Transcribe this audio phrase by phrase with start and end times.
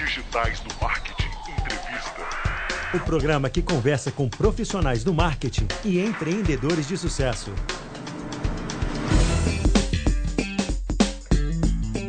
[0.00, 2.26] Digitais do Marketing Entrevista.
[2.94, 7.52] O programa que conversa com profissionais do marketing e empreendedores de sucesso.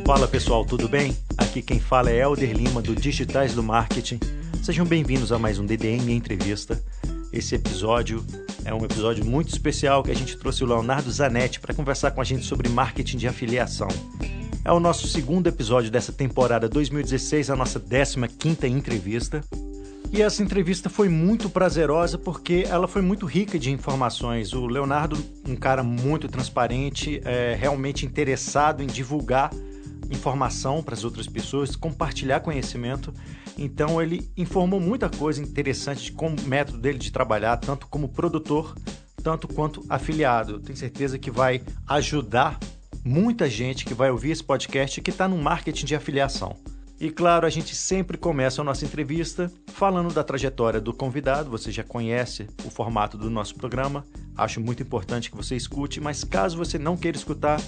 [0.06, 1.18] Fala pessoal, tudo bem?
[1.38, 4.22] Aqui quem fala é Elder Lima do Digitais do Marketing.
[4.64, 6.82] Sejam bem-vindos a mais um DDM Entrevista.
[7.34, 8.26] Esse episódio
[8.64, 12.22] é um episódio muito especial que a gente trouxe o Leonardo Zanetti para conversar com
[12.22, 13.90] a gente sobre marketing de afiliação.
[14.64, 19.42] É o nosso segundo episódio dessa temporada 2016, a nossa 15ª entrevista.
[20.12, 24.54] E essa entrevista foi muito prazerosa porque ela foi muito rica de informações.
[24.54, 25.18] O Leonardo,
[25.48, 29.52] um cara muito transparente, é, realmente interessado em divulgar
[30.12, 33.12] informação para as outras pessoas, compartilhar conhecimento.
[33.58, 38.76] Então ele informou muita coisa interessante com o método dele de trabalhar, tanto como produtor,
[39.24, 40.60] tanto quanto afiliado.
[40.60, 42.60] Tenho certeza que vai ajudar
[43.04, 46.56] muita gente que vai ouvir esse podcast que está no marketing de afiliação.
[47.00, 51.50] E claro, a gente sempre começa a nossa entrevista falando da trajetória do convidado.
[51.50, 54.06] Você já conhece o formato do nosso programa.
[54.38, 57.60] Acho muito importante que você escute, mas caso você não queira escutar,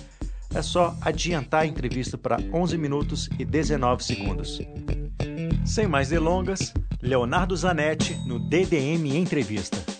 [0.53, 4.61] é só adiantar a entrevista para 11 minutos e 19 segundos.
[5.65, 9.92] Sem mais delongas, Leonardo Zanetti no DDM Entrevista.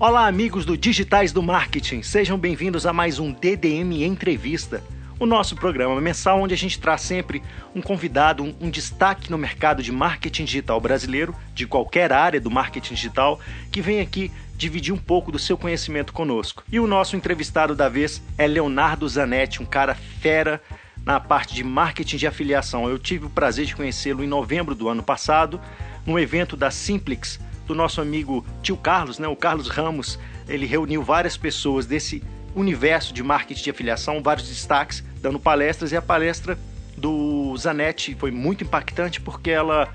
[0.00, 2.00] Olá, amigos do Digitais do Marketing.
[2.00, 4.82] Sejam bem-vindos a mais um DDM Entrevista,
[5.18, 7.42] o nosso programa mensal onde a gente traz sempre
[7.74, 12.94] um convidado, um, destaque no mercado de marketing digital brasileiro, de qualquer área do marketing
[12.94, 13.38] digital,
[13.70, 16.64] que vem aqui dividir um pouco do seu conhecimento conosco.
[16.72, 20.62] E o nosso entrevistado da vez é Leonardo Zanetti, um cara fera
[21.04, 22.88] na parte de marketing de afiliação.
[22.88, 25.60] Eu tive o prazer de conhecê-lo em novembro do ano passado,
[26.06, 27.38] num evento da Simplix
[27.70, 29.28] do nosso amigo tio Carlos, né?
[29.28, 30.18] O Carlos Ramos,
[30.48, 32.20] ele reuniu várias pessoas desse
[32.52, 36.58] universo de marketing de afiliação, vários destaques, dando palestras, e a palestra
[36.96, 39.88] do Zanetti foi muito impactante porque ela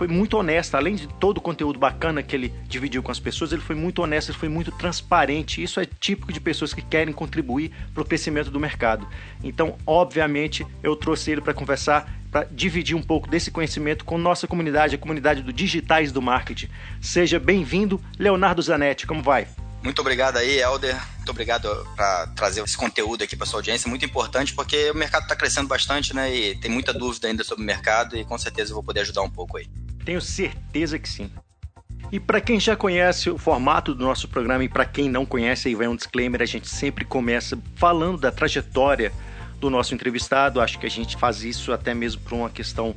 [0.00, 3.52] foi muito honesta, além de todo o conteúdo bacana que ele dividiu com as pessoas,
[3.52, 5.62] ele foi muito honesto, ele foi muito transparente.
[5.62, 9.06] Isso é típico de pessoas que querem contribuir para o crescimento do mercado.
[9.44, 14.46] Então, obviamente, eu trouxe ele para conversar, para dividir um pouco desse conhecimento com nossa
[14.46, 16.70] comunidade, a comunidade do Digitais do Marketing.
[16.98, 19.48] Seja bem-vindo, Leonardo Zanetti, como vai?
[19.82, 20.98] Muito obrigado aí, Helder.
[21.16, 23.88] Muito obrigado por trazer esse conteúdo aqui para sua audiência.
[23.88, 26.34] Muito importante porque o mercado está crescendo bastante, né?
[26.34, 29.22] E tem muita dúvida ainda sobre o mercado e com certeza eu vou poder ajudar
[29.22, 29.68] um pouco aí.
[30.04, 31.30] Tenho certeza que sim.
[32.12, 35.68] E para quem já conhece o formato do nosso programa e para quem não conhece,
[35.68, 39.12] aí vai um disclaimer, a gente sempre começa falando da trajetória
[39.60, 40.60] do nosso entrevistado.
[40.60, 42.96] Acho que a gente faz isso até mesmo por uma questão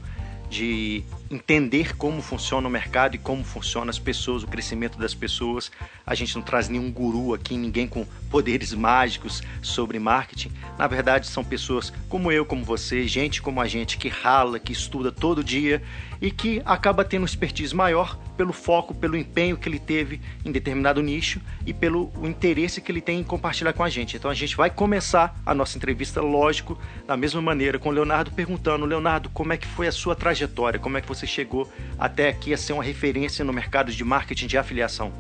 [0.49, 5.71] de entender como funciona o mercado e como funcionam as pessoas, o crescimento das pessoas.
[6.05, 10.51] A gente não traz nenhum guru aqui, ninguém com poderes mágicos sobre marketing.
[10.77, 14.71] Na verdade, são pessoas como eu, como você, gente como a gente que rala, que
[14.71, 15.81] estuda todo dia
[16.21, 20.51] e que acaba tendo um expertise maior pelo foco, pelo empenho que ele teve em
[20.51, 24.15] determinado nicho e pelo interesse que ele tem em compartilhar com a gente.
[24.15, 28.31] Então a gente vai começar a nossa entrevista, lógico, da mesma maneira, com o Leonardo
[28.31, 30.79] perguntando: Leonardo, como é que foi a sua trajetória?
[30.79, 34.47] Como é que você chegou até aqui a ser uma referência no mercado de marketing
[34.47, 35.11] de afiliação?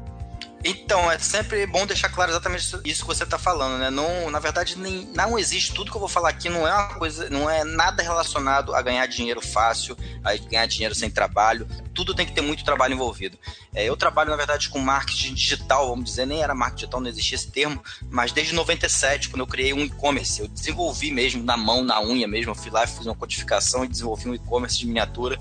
[0.65, 3.89] Então, é sempre bom deixar claro exatamente isso que você está falando, né?
[3.89, 6.95] Não, na verdade, nem, não existe tudo que eu vou falar aqui, não é uma
[6.95, 11.67] coisa, não é nada relacionado a ganhar dinheiro fácil, a ganhar dinheiro sem trabalho.
[11.93, 13.37] Tudo tem que ter muito trabalho envolvido.
[13.75, 17.09] É, eu trabalho, na verdade, com marketing digital, vamos dizer, nem era marketing digital, não
[17.09, 21.57] existia esse termo, mas desde 97, quando eu criei um e-commerce, eu desenvolvi mesmo na
[21.57, 24.87] mão, na unha mesmo, eu fui lá, fiz uma codificação e desenvolvi um e-commerce de
[24.87, 25.37] miniatura.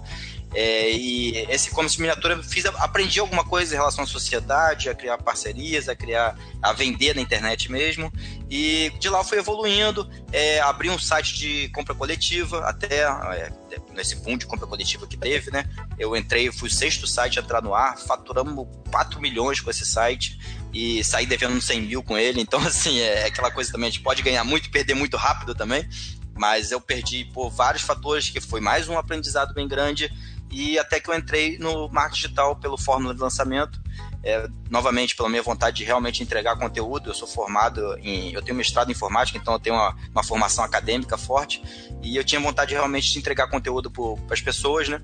[0.55, 5.17] É, e esse e-commerce miniatura fiz, aprendi alguma coisa em relação à sociedade, a criar
[5.19, 8.13] parcerias, a criar, a vender na internet mesmo.
[8.51, 13.51] E de lá fui evoluindo, é, abri um site de compra coletiva, até é,
[13.95, 15.65] nesse boom de compra coletiva que teve, né?
[15.99, 19.87] Eu entrei, fui o sexto site a entrar no ar, faturamos 4 milhões com esse
[19.87, 20.39] site
[20.73, 22.43] e saí devendo 100 mil com ele.
[22.43, 25.55] Então, assim, é aquela coisa também, a gente pode ganhar muito e perder muito rápido
[25.55, 25.89] também.
[26.35, 30.11] Mas eu perdi por vários fatores, que foi mais um aprendizado bem grande
[30.53, 33.81] e até que eu entrei no marketing digital pelo fórmula de lançamento,
[34.23, 37.11] é, novamente pela minha vontade de realmente entregar conteúdo.
[37.11, 40.63] Eu sou formado em, eu tenho mestrado em informática, então eu tenho uma, uma formação
[40.63, 41.63] acadêmica forte
[42.03, 45.01] e eu tinha vontade realmente de entregar conteúdo para as pessoas, né?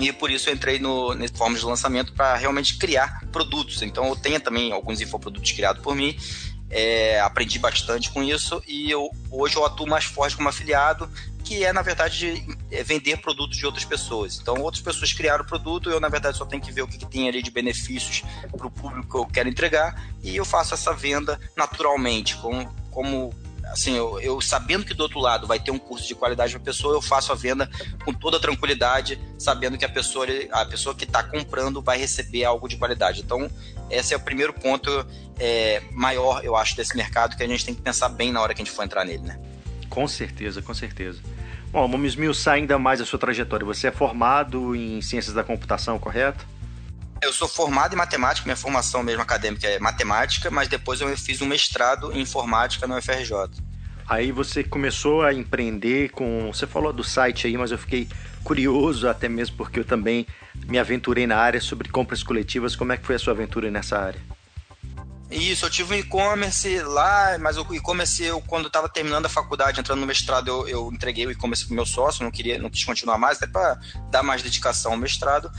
[0.00, 3.82] E por isso eu entrei no, nesse fórmula de lançamento para realmente criar produtos.
[3.82, 6.16] Então eu tenho também alguns infoprodutos criados por mim
[6.70, 11.10] é, aprendi bastante com isso e eu, hoje eu atuo mais forte como afiliado
[11.48, 14.38] que é, na verdade, é vender produtos de outras pessoas.
[14.38, 16.98] Então, outras pessoas criaram o produto, eu, na verdade, só tenho que ver o que,
[16.98, 18.22] que tem ali de benefícios
[18.54, 23.34] para o público que eu quero entregar e eu faço essa venda naturalmente, como, como
[23.64, 26.60] assim, eu, eu, sabendo que do outro lado vai ter um curso de qualidade para
[26.60, 27.66] a pessoa, eu faço a venda
[28.04, 32.68] com toda tranquilidade, sabendo que a pessoa, a pessoa que está comprando vai receber algo
[32.68, 33.22] de qualidade.
[33.22, 33.50] Então,
[33.88, 34.90] esse é o primeiro ponto
[35.38, 38.52] é, maior, eu acho, desse mercado que a gente tem que pensar bem na hora
[38.52, 39.40] que a gente for entrar nele, né?
[39.88, 41.20] Com certeza, com certeza.
[41.70, 43.66] Bom, vamos esmiuçar ainda mais a sua trajetória.
[43.66, 46.46] Você é formado em ciências da computação, correto?
[47.20, 51.42] Eu sou formado em matemática, minha formação mesmo acadêmica é matemática, mas depois eu fiz
[51.42, 53.68] um mestrado em informática no UFRJ.
[54.08, 56.50] Aí você começou a empreender com.
[56.52, 58.08] Você falou do site aí, mas eu fiquei
[58.42, 60.26] curioso, até mesmo porque eu também
[60.66, 62.74] me aventurei na área sobre compras coletivas.
[62.74, 64.20] Como é que foi a sua aventura nessa área?
[65.30, 69.78] Isso, eu tive um e-commerce lá, mas o e-commerce, eu, quando estava terminando a faculdade,
[69.78, 72.82] entrando no mestrado, eu, eu entreguei o e-commerce para meu sócio, não queria, não quis
[72.82, 73.78] continuar mais, até para
[74.10, 75.50] dar mais dedicação ao mestrado.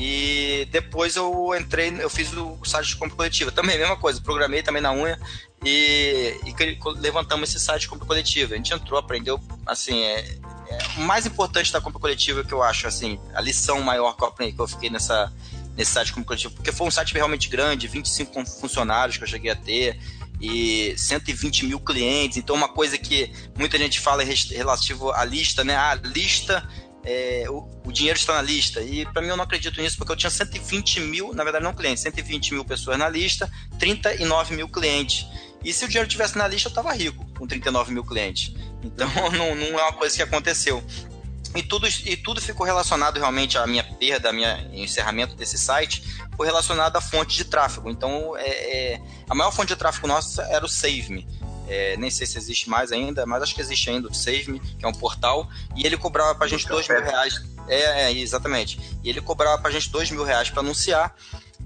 [0.00, 3.50] E depois eu entrei, eu fiz o site de compra coletiva.
[3.50, 5.18] Também, mesma coisa, programei também na unha
[5.64, 8.54] e, e levantamos esse site de compra coletiva.
[8.54, 10.38] A gente entrou, aprendeu, assim, é,
[10.68, 14.22] é, o mais importante da compra coletiva que eu acho, assim, a lição maior que
[14.22, 15.32] eu aprendi, que eu fiquei nessa,
[15.78, 19.28] nesse site de compra coletiva, porque foi um site realmente grande, 25 funcionários que eu
[19.28, 19.96] cheguei a ter,
[20.40, 22.36] e 120 mil clientes.
[22.36, 25.76] Então, uma coisa que muita gente fala relativo à lista, né?
[25.76, 26.68] A lista
[27.04, 28.82] é, o, o, dinheiro está na lista.
[28.82, 31.72] E para mim eu não acredito nisso, porque eu tinha 120 mil, na verdade não
[31.72, 35.26] clientes, 120 mil pessoas na lista, 39 mil clientes.
[35.64, 38.52] E se o dinheiro tivesse na lista, eu estava rico com 39 mil clientes.
[38.82, 40.84] Então não, não é uma coisa que aconteceu.
[41.56, 46.02] E tudo, e tudo ficou relacionado realmente à minha perda, ao meu encerramento desse site,
[46.36, 47.90] foi relacionado à fonte de tráfego.
[47.90, 48.48] Então, é,
[48.94, 51.28] é, a maior fonte de tráfego nossa era o Save Me.
[51.68, 54.60] É, nem sei se existe mais ainda, mas acho que existe ainda o Save Me,
[54.60, 57.42] que é um portal, e ele cobrava pra gente dois mil reais.
[57.68, 58.80] É, é, exatamente.
[59.04, 61.14] E ele cobrava pra gente dois mil reais para anunciar,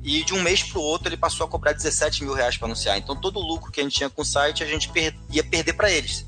[0.03, 2.67] e de um mês para o outro ele passou a cobrar 17 mil reais para
[2.67, 2.99] anunciar.
[2.99, 5.45] Então todo o lucro que a gente tinha com o site a gente per ia
[5.45, 6.27] perder para eles.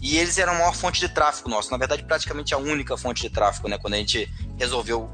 [0.00, 1.70] E eles eram a maior fonte de tráfego nosso.
[1.70, 3.78] Na verdade, praticamente a única fonte de tráfego, né?
[3.78, 5.10] Quando a gente resolveu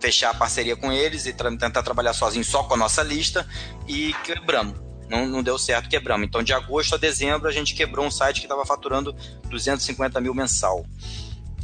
[0.00, 3.46] fechar a parceria com eles e tra tentar trabalhar sozinho só com a nossa lista
[3.86, 6.26] e quebramos não, não deu certo, quebramos.
[6.26, 9.14] Então, de agosto a dezembro, a gente quebrou um site que estava faturando
[9.48, 10.84] 250 mil mensal.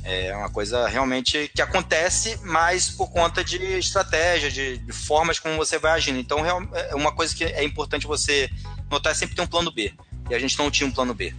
[0.05, 5.57] É uma coisa realmente que acontece, mas por conta de estratégia, de, de formas como
[5.57, 6.19] você vai agindo.
[6.19, 8.51] Então, é uma coisa que é importante você
[8.91, 9.93] notar é sempre ter um plano B.
[10.29, 11.35] E a gente não tinha um plano B.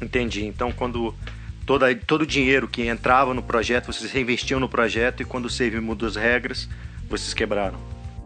[0.00, 0.46] Entendi.
[0.46, 1.14] Então, quando
[1.70, 5.48] toda, todo o dinheiro que entrava no projeto, vocês reinvestiam no projeto e quando o
[5.48, 6.68] Save mudou as regras,
[7.08, 7.78] vocês quebraram.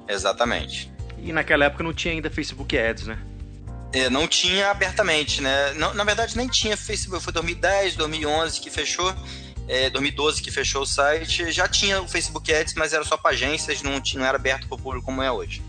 [0.08, 0.90] Exatamente.
[1.18, 3.18] E naquela época não tinha ainda Facebook Ads, né?
[3.92, 5.74] É, não tinha abertamente, né?
[5.74, 7.22] Não, na verdade, nem tinha Facebook.
[7.22, 9.14] Foi 2010, 2011 que fechou.
[9.68, 11.52] É, 2012 que fechou o site.
[11.52, 14.66] Já tinha o Facebook Ads, mas era só para agências, não, tinha, não era aberto
[14.66, 15.62] para o público como é hoje.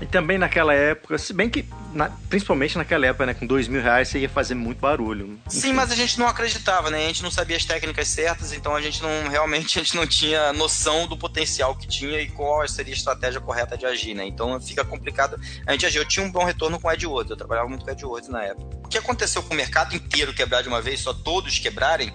[0.00, 3.82] E também naquela época, se bem que, na, principalmente naquela época, né, com dois mil
[3.82, 5.38] reais você ia fazer muito barulho.
[5.48, 7.04] Sim, mas a gente não acreditava, né?
[7.04, 10.06] A gente não sabia as técnicas certas, então a gente não realmente a gente não
[10.06, 14.24] tinha noção do potencial que tinha e qual seria a estratégia correta de agir, né?
[14.24, 15.38] Então fica complicado.
[15.66, 16.02] A gente agiu.
[16.02, 18.78] Eu tinha um bom retorno com AdWords, eu trabalhava muito com AdWords na época.
[18.84, 22.12] O que aconteceu com o mercado inteiro quebrar de uma vez, só todos quebrarem,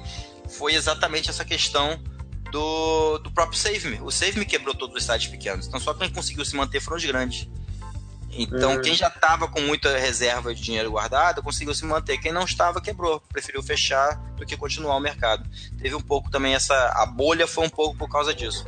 [0.47, 1.99] foi exatamente essa questão
[2.51, 3.99] do, do próprio Save Me.
[4.01, 5.67] O Save Me quebrou todos os sites pequenos.
[5.67, 7.47] Então só quem conseguiu se manter foram os grandes.
[8.37, 12.17] Então, quem já estava com muita reserva de dinheiro guardado conseguiu se manter.
[12.17, 13.21] Quem não estava, quebrou.
[13.31, 15.47] Preferiu fechar do que continuar o mercado.
[15.79, 16.73] Teve um pouco também essa.
[16.95, 18.65] A bolha foi um pouco por causa disso.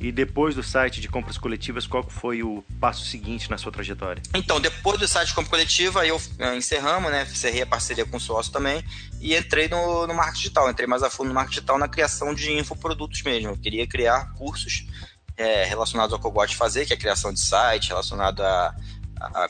[0.00, 4.22] E depois do site de compras coletivas, qual foi o passo seguinte na sua trajetória?
[4.32, 7.26] Então, depois do site de compra coletiva, eu eh, encerramos, né?
[7.28, 8.82] Encerrei a parceria com o sócio também
[9.20, 10.70] e entrei no, no marketing digital.
[10.70, 13.50] Entrei mais a fundo no marketing digital na criação de infoprodutos mesmo.
[13.50, 14.86] Eu queria criar cursos
[15.38, 18.42] é, relacionados ao que eu gosto de fazer, que é a criação de site, relacionado
[18.42, 18.74] à,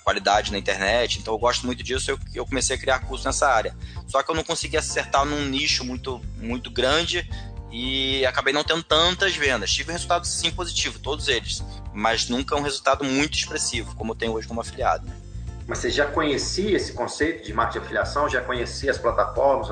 [0.05, 1.19] qualidade na internet.
[1.19, 3.75] Então eu gosto muito disso, eu, eu comecei a criar cursos nessa área.
[4.07, 7.29] Só que eu não consegui acertar num nicho muito, muito grande
[7.71, 9.71] e acabei não tendo tantas vendas.
[9.71, 14.33] Tive resultados sim positivos, todos eles, mas nunca um resultado muito expressivo, como eu tenho
[14.33, 15.07] hoje como afiliado.
[15.07, 15.15] Né?
[15.67, 18.27] Mas você já conhecia esse conceito de marketing de afiliação?
[18.27, 19.69] Já conhecia as plataformas?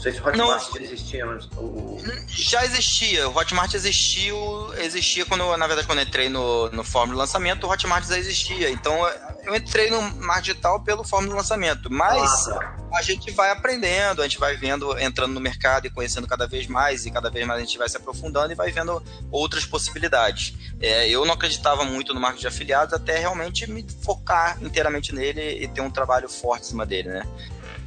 [0.00, 1.26] Não sei se o Hotmart não, existia.
[1.58, 1.98] O...
[2.26, 3.28] Já existia.
[3.28, 7.66] O Hotmart existiu, existia quando, na verdade, quando eu entrei no, no fórum de lançamento,
[7.66, 8.70] o Hotmart já existia.
[8.70, 8.96] Então,
[9.44, 11.92] eu entrei no marketing digital pelo fórum de lançamento.
[11.92, 12.76] Mas ah, tá.
[12.94, 16.66] a gente vai aprendendo, a gente vai vendo, entrando no mercado e conhecendo cada vez
[16.66, 20.54] mais, e cada vez mais a gente vai se aprofundando e vai vendo outras possibilidades.
[20.80, 25.62] É, eu não acreditava muito no marketing de afiliados até realmente me focar inteiramente nele
[25.62, 27.26] e ter um trabalho forte em cima dele, né?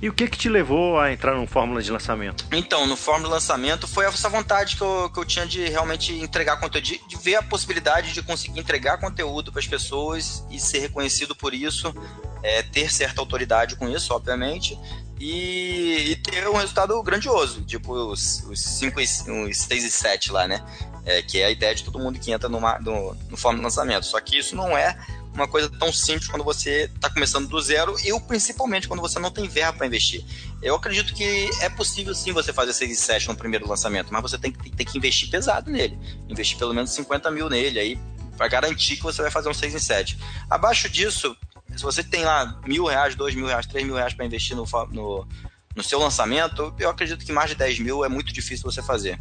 [0.04, 2.46] E o que que te levou a entrar no Fórmula de Lançamento?
[2.52, 6.12] Então, no Fórmula de Lançamento foi essa vontade que eu, que eu tinha de realmente
[6.12, 10.60] entregar conteúdo, de, de ver a possibilidade de conseguir entregar conteúdo para as pessoas e
[10.60, 11.96] ser reconhecido por isso,
[12.44, 14.78] é, ter certa autoridade com isso, obviamente,
[15.22, 20.62] e, e, ter um resultado grandioso, tipo os 5 os 6 e 7 lá, né?
[21.06, 23.74] É, que é a ideia de todo mundo que entra numa, no, no Fórmula de
[23.74, 24.06] Lançamento.
[24.06, 24.98] Só que isso não é
[25.34, 29.32] uma coisa tão simples quando você está começando do zero e principalmente quando você não
[29.32, 30.24] tem verba para investir.
[30.62, 34.22] Eu acredito que é possível sim você fazer 6 e 7 no primeiro lançamento, mas
[34.22, 35.98] você tem que, tem que investir pesado nele.
[36.30, 38.00] Investir pelo menos 50 mil nele aí
[38.38, 40.18] para garantir que você vai fazer um 6 em 7.
[40.50, 41.36] Abaixo disso,
[41.76, 44.66] se você tem lá mil reais, dois mil reais, três mil reais para investir no,
[44.92, 45.28] no,
[45.76, 49.20] no seu lançamento, eu acredito que mais de 10 mil é muito difícil você fazer.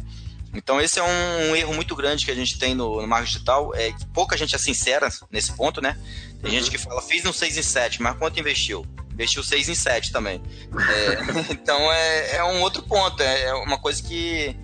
[0.53, 3.33] Então esse é um, um, erro muito grande que a gente tem no, no marketing
[3.33, 5.97] digital, é que pouca gente é sincera nesse ponto, né?
[6.41, 6.57] Tem uhum.
[6.57, 8.85] gente que fala, fiz no 6 em 7, mas quanto investiu?
[9.11, 10.41] Investiu 6 em 7 também.
[10.89, 14.55] É, então é, é, um outro ponto, é, é, uma coisa que,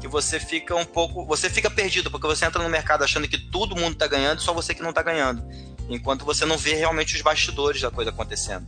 [0.00, 1.24] que você fica um pouco.
[1.26, 4.52] Você fica perdido, porque você entra no mercado achando que todo mundo está ganhando, só
[4.52, 5.42] você que não está ganhando.
[5.88, 8.66] Enquanto você não vê realmente os bastidores da coisa acontecendo.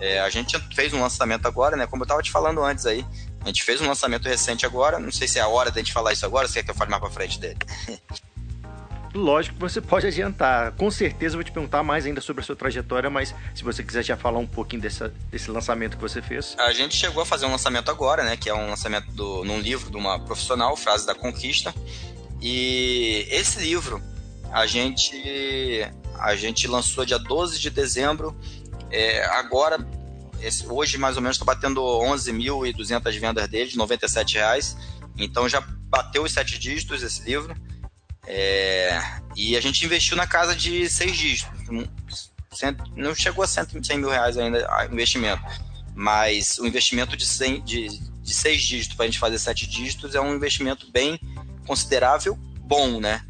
[0.00, 1.86] É, a gente fez um lançamento agora, né?
[1.86, 3.04] Como eu estava te falando antes aí.
[3.42, 5.92] A gente fez um lançamento recente agora, não sei se é a hora da gente
[5.92, 7.58] falar isso agora, se quer que eu fale mais pra frente dele.
[9.14, 10.72] Lógico que você pode adiantar.
[10.72, 13.82] Com certeza eu vou te perguntar mais ainda sobre a sua trajetória, mas se você
[13.82, 16.54] quiser já falar um pouquinho dessa, desse lançamento que você fez.
[16.58, 18.36] A gente chegou a fazer um lançamento agora, né?
[18.36, 21.74] Que é um lançamento do, num livro de uma profissional, Frase da Conquista.
[22.40, 24.02] E esse livro
[24.52, 28.36] a gente, a gente lançou dia 12 de dezembro.
[28.90, 29.78] É, agora
[30.40, 34.76] esse, hoje, mais ou menos, está batendo 11.200 vendas dele, de 97 reais.
[35.16, 37.54] Então já bateu os sete dígitos esse livro.
[38.26, 39.00] É,
[39.34, 41.50] e a gente investiu na casa de seis dígitos.
[42.96, 45.42] Não chegou a 100, 100 mil reais ainda o investimento.
[45.94, 50.14] Mas o investimento de, 100, de, de seis dígitos para a gente fazer sete dígitos
[50.14, 51.18] é um investimento bem
[51.66, 53.22] considerável, bom, né?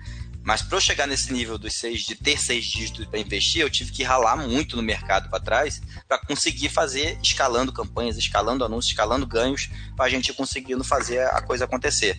[0.48, 3.68] Mas para eu chegar nesse nível dos seis, de ter seis dígitos para investir, eu
[3.68, 5.78] tive que ralar muito no mercado para trás
[6.08, 11.42] para conseguir fazer escalando campanhas, escalando anúncios, escalando ganhos, para a gente conseguindo fazer a
[11.42, 12.18] coisa acontecer.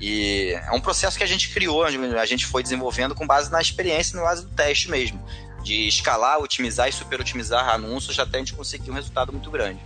[0.00, 3.60] E é um processo que a gente criou, a gente foi desenvolvendo com base na
[3.60, 5.24] experiência, na base do teste mesmo,
[5.62, 9.78] de escalar, otimizar e super otimizar anúncios até a gente conseguir um resultado muito grande.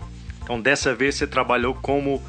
[0.43, 2.23] Então, dessa vez você trabalhou como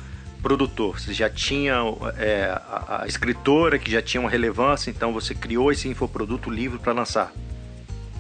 [0.44, 1.00] produtor.
[1.00, 1.76] Você já tinha
[2.18, 6.78] é, a, a, escritora que já tinha uma relevância, então você criou esse infoproduto livro
[6.78, 7.32] para lançar.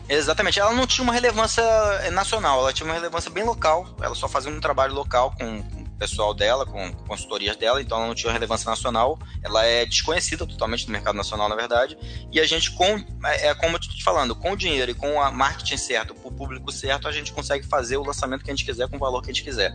[0.07, 0.59] Exatamente.
[0.59, 1.63] Ela não tinha uma relevância
[2.11, 3.95] nacional, ela tinha uma relevância bem local.
[4.01, 8.07] Ela só fazia um trabalho local com, o pessoal dela, com consultorias dela, então ela
[8.07, 9.19] não tinha relevância nacional.
[9.43, 11.97] Ela é desconhecida totalmente no mercado nacional, na verdade.
[12.31, 14.95] E a gente, com, é, é como eu estou te falando, com o dinheiro e
[14.95, 18.51] com a marketing certo, para o público certo, a gente consegue fazer o lançamento que
[18.51, 19.73] a gente quiser com o valor que a gente quiser.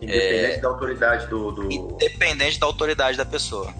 [0.00, 0.60] Independente é...
[0.60, 3.72] da autoridade do, do, Independente da autoridade da pessoa.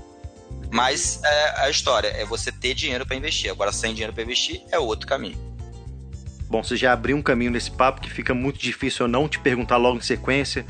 [0.71, 3.51] Mas é, a história é você ter dinheiro para investir.
[3.51, 5.37] Agora, sem dinheiro para investir, é outro caminho.
[6.49, 9.39] Bom, você já abriu um caminho nesse papo que fica muito difícil eu não te
[9.39, 10.65] perguntar logo em sequência.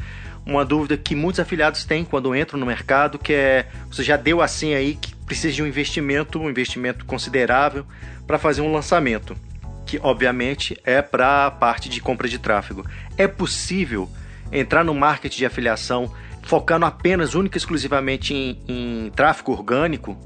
[0.45, 4.41] Uma dúvida que muitos afiliados têm quando entram no mercado, que é você já deu
[4.41, 7.85] assim aí que precisa de um investimento, um investimento considerável
[8.27, 9.37] para fazer um lançamento,
[9.85, 12.87] que obviamente é para a parte de compra de tráfego.
[13.19, 14.09] É possível
[14.53, 16.13] entrar no marketing de afiliação
[16.43, 20.17] focando apenas, única e exclusivamente em, em tráfego orgânico?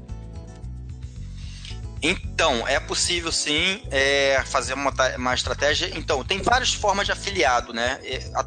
[2.03, 5.91] Então, é possível sim é, fazer uma, uma estratégia.
[5.95, 7.99] Então, tem várias formas de afiliado, né?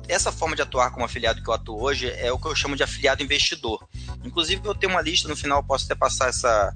[0.09, 2.75] Essa forma de atuar como afiliado que eu atuo hoje é o que eu chamo
[2.75, 3.87] de afiliado investidor.
[4.25, 6.73] Inclusive, eu tenho uma lista, no final posso até passar essa,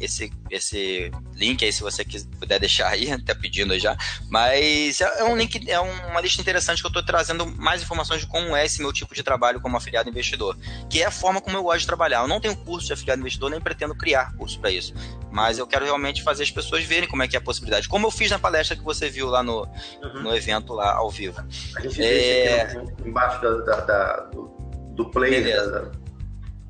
[0.00, 3.96] esse, esse link aí, se você quiser, puder deixar aí, até pedindo já.
[4.28, 8.22] Mas é, é um link, é uma lista interessante que eu estou trazendo mais informações
[8.22, 10.56] de como é esse meu tipo de trabalho como afiliado investidor,
[10.88, 12.22] que é a forma como eu gosto de trabalhar.
[12.22, 14.94] Eu não tenho curso de afiliado investidor, nem pretendo criar curso para isso.
[15.30, 17.88] Mas eu quero realmente fazer as pessoas verem como é que é a possibilidade.
[17.88, 19.62] Como eu fiz na palestra que você viu lá no,
[20.02, 20.22] uhum.
[20.22, 21.40] no evento lá ao vivo.
[21.76, 22.66] A gente é...
[22.66, 24.48] vê embaixo da, da, da, do,
[24.94, 25.99] do player da,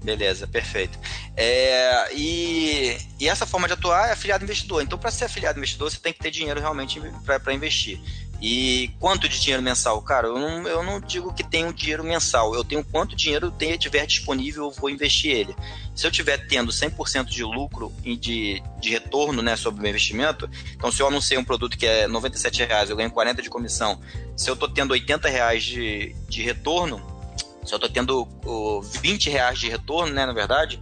[0.03, 0.99] Beleza, perfeito.
[1.37, 4.83] É, e, e, essa forma de atuar é afiliado investidor.
[4.83, 8.01] Então, para ser afiliado investidor, você tem que ter dinheiro realmente para investir.
[8.43, 10.01] E quanto de dinheiro mensal?
[10.01, 12.55] Cara, eu não, eu não digo que tenho dinheiro mensal.
[12.55, 15.55] Eu tenho quanto dinheiro eu tiver disponível, eu vou investir ele.
[15.95, 19.91] Se eu tiver tendo 100% de lucro e de, de retorno né, sobre o meu
[19.91, 23.51] investimento, então se eu anunciei um produto que é 97 reais, eu ganho 40 de
[23.51, 24.01] comissão.
[24.35, 27.10] Se eu estou tendo 80 reais de, de retorno,
[27.71, 30.81] se eu estou tendo o 20 reais de retorno, né, na verdade,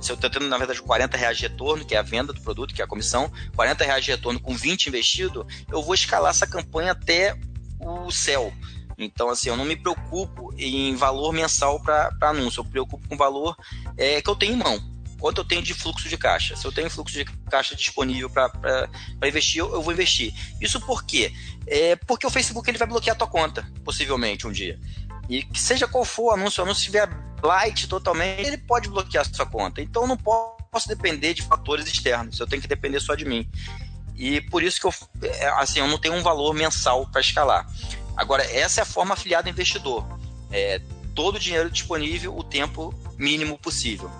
[0.00, 2.40] se eu estou tendo, na verdade, 40 reais de retorno, que é a venda do
[2.40, 6.30] produto, que é a comissão, 40 reais de retorno com 20 investido, eu vou escalar
[6.30, 7.36] essa campanha até
[7.80, 8.52] o céu.
[8.96, 13.16] Então, assim, eu não me preocupo em valor mensal para anúncio, eu me preocupo com
[13.16, 13.56] o valor
[13.96, 14.80] é, que eu tenho em mão.
[15.18, 16.54] Quanto eu tenho de fluxo de caixa?
[16.54, 18.88] Se eu tenho fluxo de caixa disponível para
[19.26, 20.32] investir, eu, vou investir.
[20.60, 21.32] Isso por quê?
[21.66, 24.78] É porque o Facebook ele vai bloquear a tua conta, possivelmente, um dia.
[25.28, 27.08] E que seja qual for o anúncio, o anúncio estiver
[27.42, 29.80] light totalmente, ele pode bloquear a sua conta.
[29.80, 33.48] Então não posso depender de fatores externos, eu tenho que depender só de mim.
[34.16, 37.66] E por isso que eu, é, assim, eu não tenho um valor mensal para escalar.
[38.16, 40.04] Agora, essa é a forma afiliado investidor.
[40.50, 40.80] É,
[41.14, 44.10] todo o dinheiro disponível o tempo mínimo possível.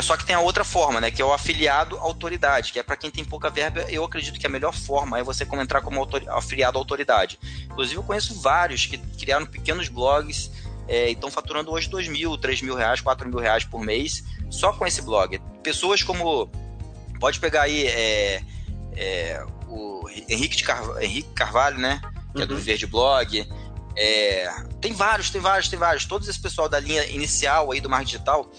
[0.00, 1.10] Só que tem a outra forma, né?
[1.10, 3.80] Que é o afiliado autoridade, que é para quem tem pouca verba.
[3.90, 7.38] Eu acredito que a melhor forma é você entrar como autor, afiliado autoridade.
[7.64, 10.50] Inclusive, eu conheço vários que criaram pequenos blogs
[10.88, 14.24] é, e estão faturando hoje 2 mil, 3 mil reais, 4 mil reais por mês
[14.50, 15.38] só com esse blog.
[15.62, 16.50] Pessoas como.
[17.20, 18.42] Pode pegar aí é,
[18.96, 22.00] é, o Henrique, Carvalho, Henrique Carvalho, né?
[22.32, 22.42] que uhum.
[22.42, 22.60] é do uhum.
[22.60, 23.46] Verde Blog.
[23.94, 26.06] É, tem vários, tem vários, tem vários.
[26.06, 28.50] Todos esse pessoal da linha inicial aí do marketing digital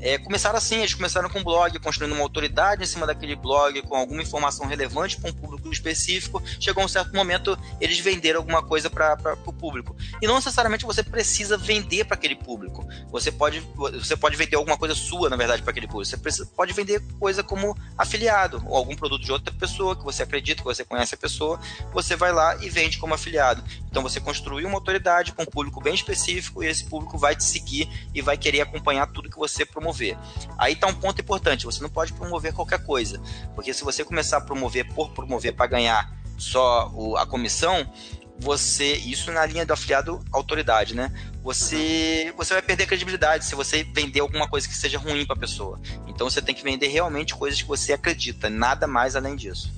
[0.00, 3.82] é, começaram assim, eles começaram com um blog, construindo uma autoridade em cima daquele blog,
[3.82, 6.42] com alguma informação relevante para um público específico.
[6.60, 9.96] Chegou um certo momento, eles venderam alguma coisa para o público.
[10.22, 12.86] E não necessariamente você precisa vender para aquele público.
[13.10, 16.06] Você pode, você pode vender alguma coisa sua, na verdade, para aquele público.
[16.08, 20.22] Você precisa, pode vender coisa como afiliado, ou algum produto de outra pessoa que você
[20.22, 21.60] acredita, que você conhece a pessoa.
[21.92, 23.64] Você vai lá e vende como afiliado.
[23.90, 27.42] Então você construi uma autoridade com um público bem específico e esse público vai te
[27.42, 30.16] seguir e vai querer acompanhar tudo que você promove promover.
[30.56, 33.20] Aí está um ponto importante, você não pode promover qualquer coisa,
[33.54, 37.90] porque se você começar a promover por promover para ganhar só o, a comissão,
[38.38, 41.12] você isso na linha do afiliado autoridade, né?
[41.42, 45.38] Você você vai perder credibilidade se você vender alguma coisa que seja ruim para a
[45.38, 45.80] pessoa.
[46.06, 49.72] Então você tem que vender realmente coisas que você acredita, nada mais além disso.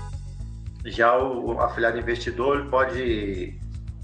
[0.84, 3.58] Já o afiliado investidor ele pode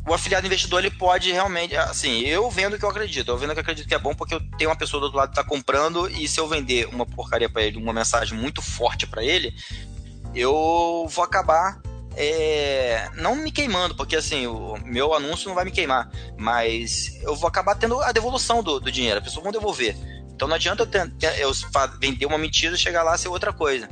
[0.07, 3.59] o afiliado investidor ele pode realmente, assim, eu vendo que eu acredito, eu vendo que
[3.59, 5.49] eu acredito que é bom porque eu tenho uma pessoa do outro lado que está
[5.49, 9.53] comprando e se eu vender uma porcaria para ele, uma mensagem muito forte para ele,
[10.35, 11.81] eu vou acabar
[12.17, 17.35] é, não me queimando, porque assim, o meu anúncio não vai me queimar, mas eu
[17.35, 19.97] vou acabar tendo a devolução do, do dinheiro, a pessoa vai devolver.
[20.33, 21.51] Então não adianta eu, ter, eu
[22.01, 23.89] vender uma mentira e chegar lá ser outra coisa.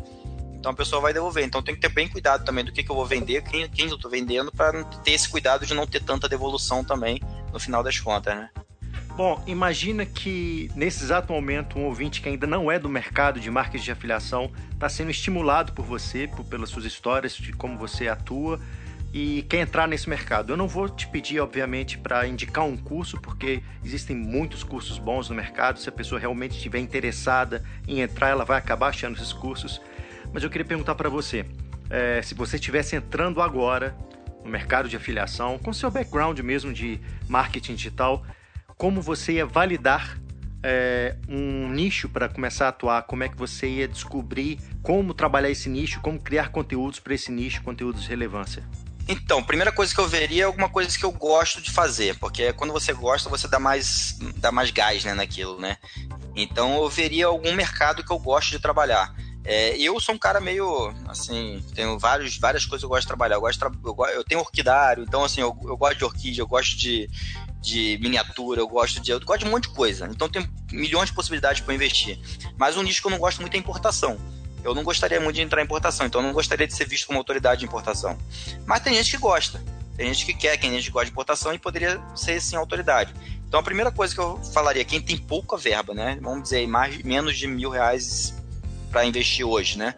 [0.65, 1.45] Então a pessoa vai devolver.
[1.45, 3.87] Então tem que ter bem cuidado também do que, que eu vou vender, quem, quem
[3.87, 7.21] eu estou vendendo, para ter esse cuidado de não ter tanta devolução também
[7.53, 8.49] no final das contas, né?
[9.15, 13.51] Bom, imagina que nesse exato momento um ouvinte que ainda não é do mercado de
[13.51, 18.09] marketing de afiliação está sendo estimulado por você, por, pelas suas histórias, de como você
[18.09, 18.59] atua
[19.13, 20.53] e quer entrar nesse mercado.
[20.53, 25.29] Eu não vou te pedir, obviamente, para indicar um curso, porque existem muitos cursos bons
[25.29, 25.79] no mercado.
[25.79, 29.79] Se a pessoa realmente estiver interessada em entrar, ela vai acabar achando esses cursos.
[30.35, 31.47] Mas eu queria perguntar para você,
[31.89, 33.97] é, se você estivesse entrando agora
[34.43, 38.27] no mercado de afiliação, com seu background mesmo de marketing digital,
[38.77, 40.19] como você ia validar
[40.61, 43.03] é, um nicho para começar a atuar?
[43.03, 47.31] Como é que você ia descobrir como trabalhar esse nicho, como criar conteúdos para esse
[47.31, 48.65] nicho, conteúdos de relevância?
[49.07, 52.53] Então, primeira coisa que eu veria é alguma coisa que eu gosto de fazer, porque
[52.55, 55.77] quando você gosta, você dá mais, dá mais gás né, naquilo, né?
[56.35, 59.15] Então eu veria algum mercado que eu gosto de trabalhar.
[59.45, 63.09] É, eu sou um cara meio, assim, tenho vários, várias coisas que eu gosto de
[63.09, 63.37] trabalhar.
[63.37, 66.47] Eu, gosto de eu, eu tenho orquidário, então, assim, eu, eu gosto de orquídea, eu
[66.47, 67.11] gosto de,
[67.61, 69.11] de miniatura, eu gosto de.
[69.11, 70.09] Eu gosto de um monte de coisa.
[70.11, 72.19] Então, tem milhões de possibilidades para investir.
[72.57, 74.19] Mas um nicho que eu não gosto muito é importação.
[74.65, 77.07] Eu não gostaria muito de entrar em importação, então eu não gostaria de ser visto
[77.07, 78.19] como autoridade de importação.
[78.65, 79.63] Mas tem gente que gosta.
[79.95, 83.13] Tem gente que quer, tem gente que gosta de importação e poderia ser, sim, autoridade.
[83.47, 86.19] Então, a primeira coisa que eu falaria, quem tem pouca verba, né?
[86.21, 88.35] Vamos dizer, mais, menos de mil reais
[88.95, 89.93] para investir hoje, né?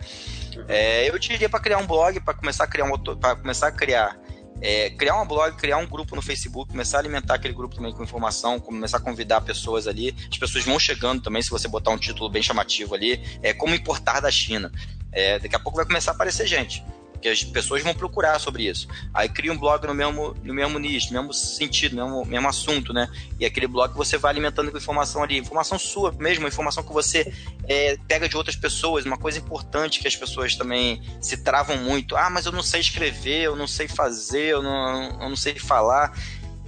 [0.67, 3.71] É, eu diria para criar um blog, para começar a criar um para começar a
[3.71, 4.19] criar
[4.63, 7.93] é, criar um blog, criar um grupo no Facebook, começar a alimentar aquele grupo também
[7.93, 10.17] com informação, começar a convidar pessoas ali.
[10.33, 13.75] As pessoas vão chegando também, se você botar um título bem chamativo ali, é como
[13.75, 14.73] importar da China.
[15.13, 16.83] É, daqui a pouco vai começar a aparecer gente
[17.29, 18.89] as pessoas vão procurar sobre isso.
[19.13, 22.49] Aí cria um blog no mesmo, no mesmo nicho, no mesmo sentido, no mesmo, mesmo
[22.49, 23.09] assunto, né?
[23.39, 27.33] E aquele blog você vai alimentando com informação ali, informação sua mesmo, informação que você
[27.69, 32.17] é, pega de outras pessoas, uma coisa importante que as pessoas também se travam muito.
[32.17, 35.59] Ah, mas eu não sei escrever, eu não sei fazer, eu não, eu não sei
[35.59, 36.17] falar.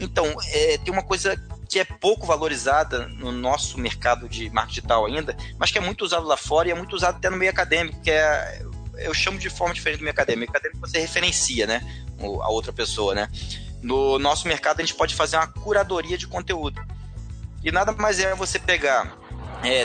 [0.00, 1.36] Então, é, tem uma coisa
[1.68, 6.02] que é pouco valorizada no nosso mercado de marketing digital ainda, mas que é muito
[6.02, 8.62] usado lá fora e é muito usado até no meio acadêmico, que é
[8.98, 10.50] eu chamo de forma diferente do meu acadêmico.
[10.50, 11.80] Acadêmico você referencia, né?
[12.20, 13.28] A outra pessoa, né?
[13.82, 16.80] No nosso mercado, a gente pode fazer uma curadoria de conteúdo.
[17.62, 19.16] E nada mais é você pegar.
[19.64, 19.84] É,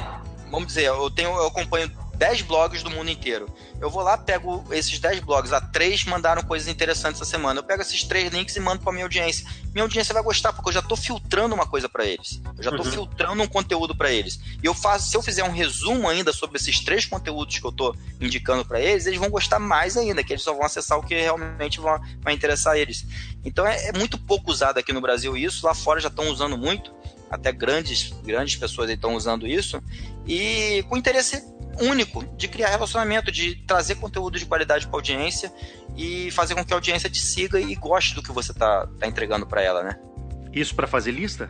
[0.49, 1.91] vamos dizer, eu tenho, eu acompanho
[2.24, 3.54] 10 blogs do mundo inteiro.
[3.82, 7.60] Eu vou lá, pego esses 10 blogs, lá três mandaram coisas interessantes essa semana.
[7.60, 9.46] Eu pego esses três links e mando para minha audiência.
[9.74, 12.40] Minha audiência vai gostar porque eu já estou filtrando uma coisa para eles.
[12.58, 12.92] Eu já estou uhum.
[12.94, 14.40] filtrando um conteúdo para eles.
[14.64, 17.72] E eu faço, se eu fizer um resumo ainda sobre esses três conteúdos que eu
[17.72, 21.04] estou indicando para eles, eles vão gostar mais ainda, que eles só vão acessar o
[21.04, 23.06] que realmente vai, vai interessar eles.
[23.44, 26.58] Então é, é muito pouco usado aqui no Brasil isso, lá fora já estão usando
[26.58, 26.94] muito
[27.30, 29.82] até grandes, grandes pessoas estão usando isso,
[30.26, 31.44] e com interesse
[31.80, 35.52] único de criar relacionamento, de trazer conteúdo de qualidade para a audiência
[35.96, 39.08] e fazer com que a audiência te siga e goste do que você está tá
[39.08, 40.00] entregando para ela, né?
[40.52, 41.50] Isso para fazer lista?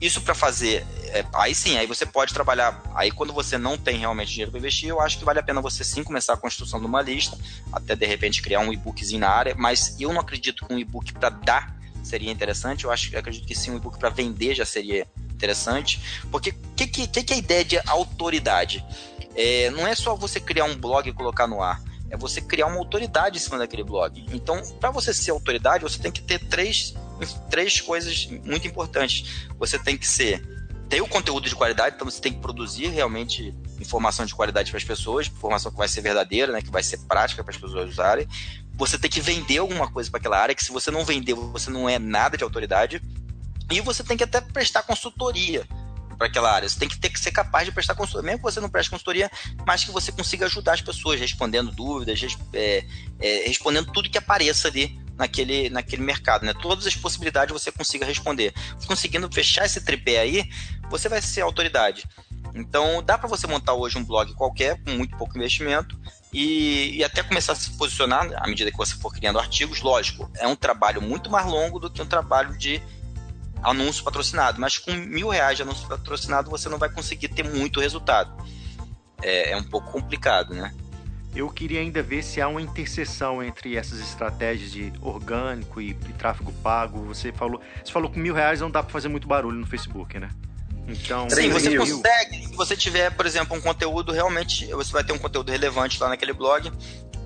[0.00, 2.80] Isso para fazer, é, aí sim, aí você pode trabalhar.
[2.94, 5.60] Aí quando você não tem realmente dinheiro para investir, eu acho que vale a pena
[5.60, 7.36] você sim começar a construção de uma lista,
[7.72, 9.54] até de repente criar um e-bookzinho na área.
[9.58, 12.84] Mas eu não acredito que um e-book para dar seria interessante.
[12.84, 16.00] Eu acho, eu acredito que sim, um e-book para vender já seria interessante.
[16.30, 18.84] Porque o que, que, que, é a ideia de autoridade?
[19.38, 21.80] É, não é só você criar um blog e colocar no ar.
[22.10, 24.26] É você criar uma autoridade em cima daquele blog.
[24.32, 26.94] Então, para você ser autoridade, você tem que ter três,
[27.50, 29.46] três coisas muito importantes.
[29.58, 30.42] Você tem que ser
[30.88, 34.78] ter o conteúdo de qualidade, então você tem que produzir realmente informação de qualidade para
[34.78, 37.90] as pessoas, informação que vai ser verdadeira, né, que vai ser prática para as pessoas
[37.90, 38.26] usarem
[38.78, 41.68] você tem que vender alguma coisa para aquela área, que se você não vender, você
[41.68, 43.02] não é nada de autoridade.
[43.70, 45.66] E você tem que até prestar consultoria
[46.18, 46.68] para aquela área.
[46.68, 48.90] Você tem que ter que ser capaz de prestar consultoria, mesmo que você não preste
[48.90, 49.30] consultoria,
[49.64, 52.20] mas que você consiga ajudar as pessoas, respondendo dúvidas,
[52.52, 52.84] é,
[53.20, 56.52] é, respondendo tudo que apareça ali naquele, naquele mercado, né?
[56.52, 58.52] Todas as possibilidades você consiga responder.
[58.86, 60.48] Conseguindo fechar esse tripé aí,
[60.90, 62.04] você vai ser autoridade.
[62.54, 65.98] Então, dá para você montar hoje um blog qualquer, com muito pouco investimento,
[66.32, 69.80] e, e, até começar a se posicionar à medida que você for criando artigos.
[69.80, 72.82] Lógico, é um trabalho muito mais longo do que um trabalho de
[73.62, 77.80] anúncio patrocinado, mas com mil reais de anúncio patrocinado você não vai conseguir ter muito
[77.80, 78.32] resultado.
[79.22, 80.72] É, é um pouco complicado, né?
[81.34, 86.12] Eu queria ainda ver se há uma interseção entre essas estratégias de orgânico e, e
[86.14, 87.04] tráfego pago.
[87.04, 89.66] Você falou, você falou que com mil reais não dá para fazer muito barulho no
[89.66, 90.30] Facebook, né?
[90.88, 91.80] Então, Sim, você mil.
[91.80, 92.46] consegue.
[92.46, 96.08] Se você tiver, por exemplo, um conteúdo realmente, você vai ter um conteúdo relevante lá
[96.08, 96.72] naquele blog.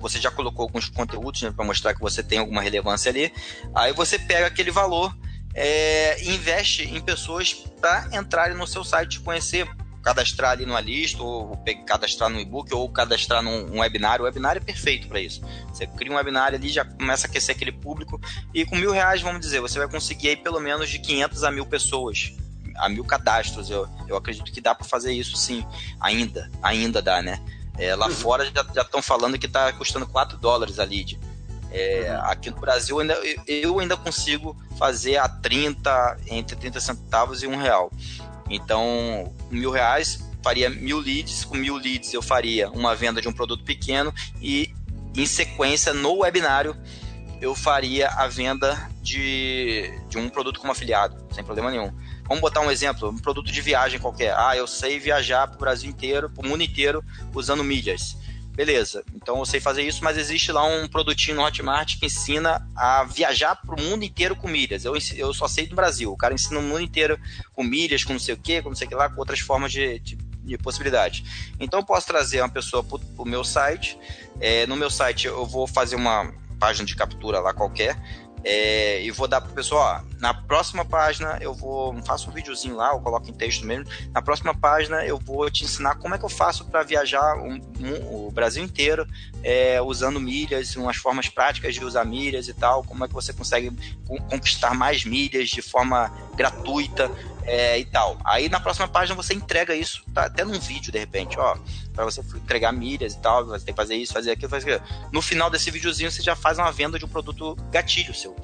[0.01, 3.31] Você já colocou alguns conteúdos né, para mostrar que você tem alguma relevância ali.
[3.73, 5.15] Aí você pega aquele valor
[5.53, 9.67] é, investe em pessoas para entrarem no seu site, conhecer,
[10.01, 14.23] cadastrar ali numa lista, ou cadastrar no e-book, ou cadastrar num webinário.
[14.23, 15.41] O webinário é perfeito para isso.
[15.69, 18.19] Você cria um webinário ali, já começa a aquecer aquele público,
[18.53, 21.51] e com mil reais, vamos dizer, você vai conseguir aí pelo menos de 500 a
[21.51, 22.33] mil pessoas
[22.75, 23.69] a mil cadastros.
[23.69, 25.65] Eu, eu acredito que dá para fazer isso sim,
[25.99, 27.39] ainda, ainda dá, né?
[27.77, 28.13] É, lá uhum.
[28.13, 31.19] fora já estão falando que está custando 4 dólares a lead.
[31.73, 32.29] É, uhum.
[32.29, 37.57] Aqui no Brasil ainda, eu ainda consigo fazer a 30, entre 30 centavos e um
[37.57, 37.91] real.
[38.49, 43.33] Então, mil reais faria mil leads, com mil leads eu faria uma venda de um
[43.33, 44.73] produto pequeno e
[45.15, 46.75] em sequência no webinário
[47.41, 51.93] eu faria a venda de, de um produto como afiliado, sem problema nenhum.
[52.25, 54.33] Vamos botar um exemplo, um produto de viagem qualquer.
[54.37, 58.17] Ah, eu sei viajar para o Brasil inteiro, para o mundo inteiro, usando milhas.
[58.55, 62.63] Beleza, então eu sei fazer isso, mas existe lá um produtinho no Hotmart que ensina
[62.75, 64.85] a viajar para o mundo inteiro com milhas.
[64.85, 67.19] Eu, eu só sei do Brasil, o cara ensina o mundo inteiro
[67.53, 69.39] com milhas, com não sei o que, com não sei o que lá, com outras
[69.39, 71.23] formas de, de, de possibilidades.
[71.59, 73.97] Então eu posso trazer uma pessoa para o meu site.
[74.39, 77.97] É, no meu site eu vou fazer uma página de captura lá qualquer
[78.43, 82.75] é, e vou dar pro pessoal, ó, na próxima página eu vou, faço um videozinho
[82.75, 83.85] lá, eu coloco em texto mesmo.
[84.11, 87.35] Na próxima página eu vou te ensinar como é que eu faço para viajar
[88.09, 89.07] o Brasil inteiro
[89.43, 93.33] é, usando milhas, umas formas práticas de usar milhas e tal, como é que você
[93.33, 93.71] consegue
[94.29, 97.11] conquistar mais milhas de forma gratuita
[97.45, 98.17] é, e tal.
[98.23, 101.57] Aí na próxima página você entrega isso, tá, até num vídeo de repente, ó,
[101.93, 105.09] para você entregar milhas e tal, você tem que fazer isso, fazer aquilo, fazer aquilo.
[105.11, 108.35] No final desse videozinho você já faz uma venda de um produto gatilho seu.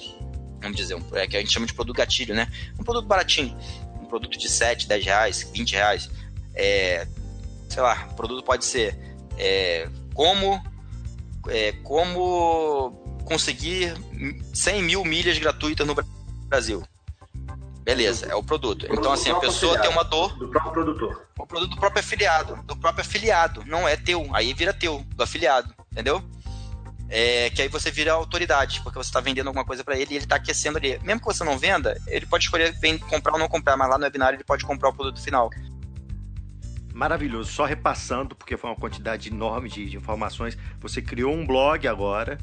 [0.62, 2.52] Vamos dizer, um, é que a gente chama de produto gatilho, né?
[2.78, 3.58] Um produto baratinho,
[4.02, 6.10] um produto de 7, 10 reais, 20 reais.
[6.54, 7.08] É,
[7.70, 8.98] sei lá, o produto pode ser
[9.38, 10.62] é, como
[11.48, 13.94] é, como conseguir
[14.54, 15.96] 100 mil milhas gratuitas no
[16.48, 16.84] Brasil.
[17.84, 18.84] Beleza, é o produto.
[18.84, 20.38] O então, assim, a pessoa afiliado, tem uma dor.
[20.38, 21.28] Do próprio produtor.
[21.40, 22.60] O produto do próprio afiliado.
[22.64, 23.64] Do próprio afiliado.
[23.66, 24.30] Não é teu.
[24.34, 25.74] Aí vira teu, do afiliado.
[25.92, 26.24] Entendeu?
[27.10, 30.18] É, que aí você vira autoridade, porque você está vendendo alguma coisa para ele e
[30.18, 31.00] ele está aquecendo ali.
[31.00, 33.98] Mesmo que você não venda, ele pode escolher vem, comprar ou não comprar, mas lá
[33.98, 35.50] no webinar ele pode comprar o produto final.
[37.00, 37.50] Maravilhoso.
[37.54, 40.58] Só repassando, porque foi uma quantidade enorme de, de informações.
[40.82, 42.38] Você criou um blog agora,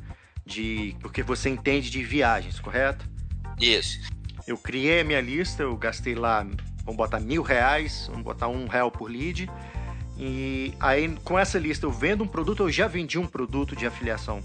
[0.47, 3.07] de porque você entende de viagens, correto?
[3.61, 4.09] Isso.
[4.47, 6.43] Eu criei a minha lista, eu gastei lá,
[6.85, 9.47] vamos botar mil reais, vamos botar um real por lead.
[10.17, 13.85] E aí, com essa lista, eu vendo um produto ou já vendi um produto de
[13.87, 14.43] afiliação?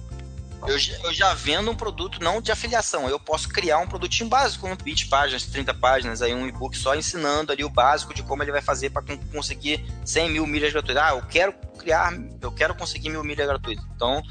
[0.67, 3.09] Eu, eu, já vendo um produto não de afiliação.
[3.09, 7.51] Eu posso criar um produtinho básico, 20 páginas, 30 páginas, aí um e-book só ensinando
[7.51, 11.03] ali o básico de como ele vai fazer para conseguir 100 mil milhas gratuitas.
[11.03, 13.83] Ah, eu quero criar, eu quero conseguir mil milhas gratuitas.
[13.95, 14.21] Então,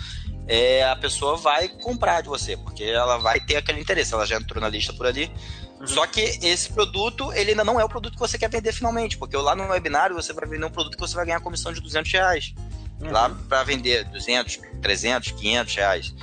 [0.47, 4.15] é, a pessoa vai comprar de você, porque ela vai ter aquele interesse.
[4.15, 5.33] Ela já entrou na lista por ali.
[5.81, 5.87] Uhum.
[5.87, 9.17] Só que esse produto, ele ainda não é o produto que você quer vender finalmente,
[9.17, 11.81] porque lá no webinário você vai vender um produto que você vai ganhar comissão de
[11.81, 12.55] 200 reais.
[13.01, 13.11] Uhum.
[13.11, 16.15] Lá para vender 200, 300, 500 reais.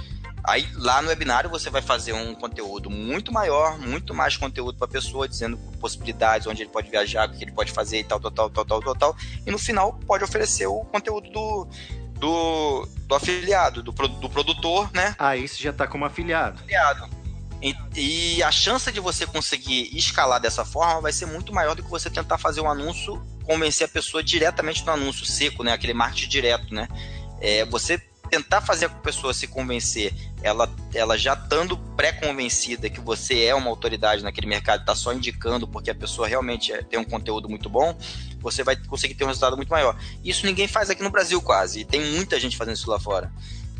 [0.47, 4.87] Aí lá no webinário você vai fazer um conteúdo muito maior, muito mais conteúdo para
[4.87, 8.17] a pessoa, dizendo possibilidades, onde ele pode viajar, o que ele pode fazer e tal,
[8.17, 9.17] tal, tal, tal, tal, tal, tal.
[9.45, 11.67] E no final pode oferecer o conteúdo do,
[12.13, 15.15] do, do afiliado, do, do produtor, né?
[15.19, 16.59] Aí você já está como afiliado.
[16.61, 17.16] Afiliado.
[17.61, 21.83] E, e, a chance de você conseguir escalar dessa forma vai ser muito maior do
[21.83, 25.73] que você tentar fazer um anúncio, convencer a pessoa diretamente no anúncio seco, né?
[25.73, 26.87] Aquele marketing direto, né?
[27.41, 33.45] É, você tentar fazer a pessoa se convencer, ela, ela já estando pré-convencida que você
[33.45, 37.03] é uma autoridade naquele mercado, está só indicando porque a pessoa realmente é, tem um
[37.03, 37.97] conteúdo muito bom,
[38.39, 39.97] você vai conseguir ter um resultado muito maior.
[40.23, 43.31] Isso ninguém faz aqui no Brasil quase, e tem muita gente fazendo isso lá fora.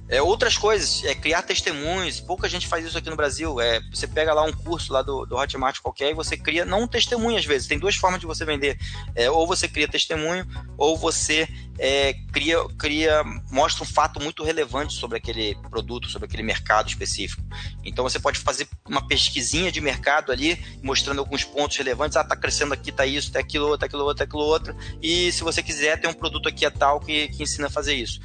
[0.09, 2.19] É, outras coisas, é criar testemunhos.
[2.19, 3.59] Pouca gente faz isso aqui no Brasil.
[3.59, 6.83] É, você pega lá um curso lá do, do Hotmart qualquer e você cria, não
[6.83, 8.77] um testemunho às vezes, tem duas formas de você vender.
[9.15, 14.93] É, ou você cria testemunho, ou você é, cria, cria, mostra um fato muito relevante
[14.93, 17.43] sobre aquele produto, sobre aquele mercado específico.
[17.83, 22.15] Então você pode fazer uma pesquisinha de mercado ali, mostrando alguns pontos relevantes.
[22.15, 24.75] Ah, tá crescendo aqui, tá isso, tá aquilo tá aquilo tá aquilo outro.
[25.01, 27.93] E se você quiser, tem um produto aqui a tal que, que ensina a fazer
[27.93, 28.21] isso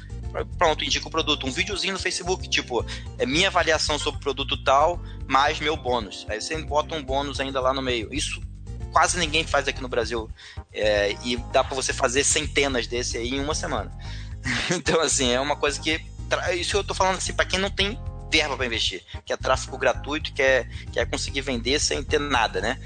[0.57, 1.45] pronto, indica o produto.
[1.45, 2.85] Um videozinho no Facebook, tipo,
[3.17, 6.25] é minha avaliação sobre o produto tal, mais meu bônus.
[6.29, 8.13] Aí você bota um bônus ainda lá no meio.
[8.13, 8.41] Isso
[8.91, 10.29] quase ninguém faz aqui no Brasil.
[10.71, 13.91] É, e dá para você fazer centenas desse aí em uma semana.
[14.71, 15.99] então, assim, é uma coisa que.
[16.55, 17.99] Isso eu tô falando assim, para quem não tem
[18.31, 22.19] verba para investir, que é tráfego gratuito, que é, que é conseguir vender sem ter
[22.19, 22.79] nada, né?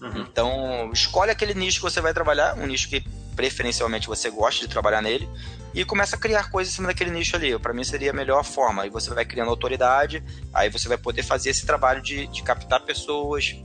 [0.00, 0.20] Uhum.
[0.20, 3.00] Então, escolhe aquele nicho que você vai trabalhar, um nicho que
[3.34, 5.28] preferencialmente você gosta de trabalhar nele,
[5.74, 7.58] e começa a criar coisas em cima daquele nicho ali.
[7.58, 8.82] Para mim seria a melhor forma.
[8.82, 12.80] Aí você vai criando autoridade, aí você vai poder fazer esse trabalho de, de captar
[12.80, 13.56] pessoas,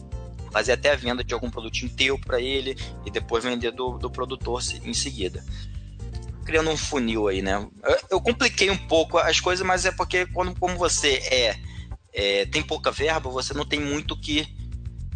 [0.52, 4.10] fazer até a venda de algum produtinho teu para ele e depois vender do, do
[4.10, 5.44] produtor em seguida.
[6.46, 7.68] Criando um funil aí, né?
[7.84, 11.56] Eu, eu compliquei um pouco as coisas, mas é porque quando como você é,
[12.14, 14.48] é tem pouca verba, você não tem muito que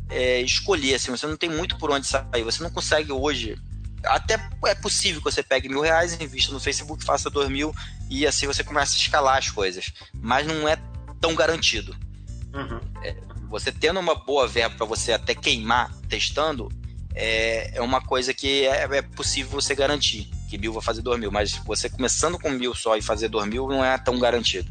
[0.10, 2.44] é, escolher, assim, você não tem muito por onde sair.
[2.44, 3.58] Você não consegue hoje
[4.06, 7.74] até é possível que você pegue mil reais, invista no Facebook, faça dois mil
[8.10, 9.92] e assim você começa a escalar as coisas.
[10.14, 10.78] Mas não é
[11.20, 11.96] tão garantido.
[12.54, 12.80] Uhum.
[13.04, 13.16] É,
[13.50, 16.70] você tendo uma boa verba para você até queimar testando,
[17.14, 21.20] é, é uma coisa que é, é, possível você garantir que mil vai fazer dois
[21.20, 21.32] mil.
[21.32, 24.70] Mas você começando com mil só e fazer dois mil não é tão garantido.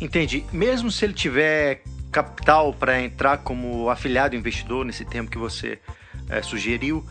[0.00, 0.44] Entendi.
[0.52, 5.78] Mesmo se ele tiver capital para entrar como afiliado investidor nesse tempo que você
[6.28, 7.06] é, sugeriu,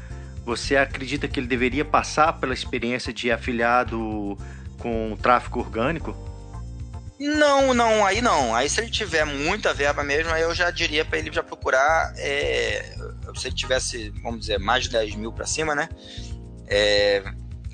[0.48, 4.38] você acredita que ele deveria passar pela experiência de afiliado
[4.80, 6.16] com tráfego orgânico?
[7.20, 8.56] Não, não, aí não.
[8.56, 12.14] Aí se ele tiver muita verba mesmo, aí eu já diria para ele já procurar.
[12.16, 12.96] É,
[13.36, 15.90] se ele tivesse, vamos dizer, mais de 10 mil para cima, né?
[16.66, 17.22] É,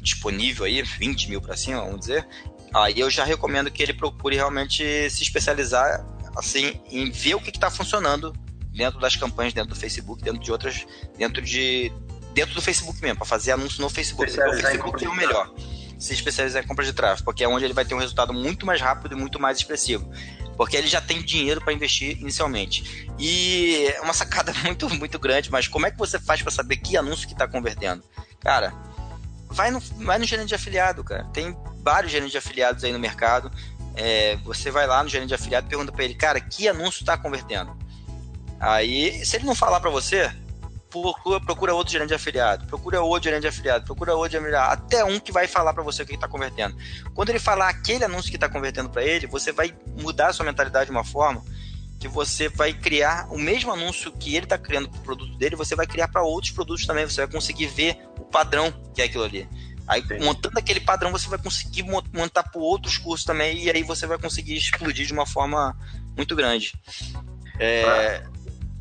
[0.01, 2.27] disponível aí, 20 mil para cima, vamos dizer.
[2.73, 6.03] Aí eu já recomendo que ele procure realmente se especializar
[6.35, 8.33] assim em ver o que está funcionando
[8.73, 11.91] dentro das campanhas, dentro do Facebook, dentro de outras, dentro de
[12.33, 14.31] dentro do Facebook mesmo, para fazer anúncio no Facebook.
[14.31, 15.51] O Facebook é o melhor.
[15.97, 18.65] Se especializar em compra de tráfego, porque é onde ele vai ter um resultado muito
[18.65, 20.11] mais rápido e muito mais expressivo.
[20.57, 23.09] Porque ele já tem dinheiro para investir inicialmente.
[23.17, 26.77] E é uma sacada muito, muito grande, mas como é que você faz para saber
[26.77, 28.03] que anúncio que está convertendo?
[28.39, 28.73] Cara,
[29.49, 31.23] vai no, vai no gerente de afiliado, cara.
[31.25, 33.51] Tem vários gerentes de afiliados aí no mercado.
[33.95, 37.01] É, você vai lá no gerente de afiliado e pergunta para ele, cara, que anúncio
[37.01, 37.77] está convertendo?
[38.59, 40.31] Aí, se ele não falar para você,
[41.01, 44.55] procura, procura outro gerente de afiliado, procura outro gerente de afiliado, procura outro gerente de
[44.55, 46.77] afiliado, até um que vai falar para você o que está convertendo.
[47.13, 50.45] Quando ele falar aquele anúncio que está convertendo para ele, você vai mudar a sua
[50.45, 51.43] mentalidade de uma forma
[51.99, 55.55] que você vai criar o mesmo anúncio que ele está criando para o produto dele,
[55.55, 57.05] você vai criar para outros produtos também.
[57.05, 59.47] Você vai conseguir ver o padrão que é aquilo ali.
[59.87, 60.19] Aí, Sim.
[60.19, 64.17] montando aquele padrão, você vai conseguir montar para outros cursos também, e aí você vai
[64.17, 65.77] conseguir explodir de uma forma
[66.15, 66.73] muito grande.
[67.59, 68.23] É,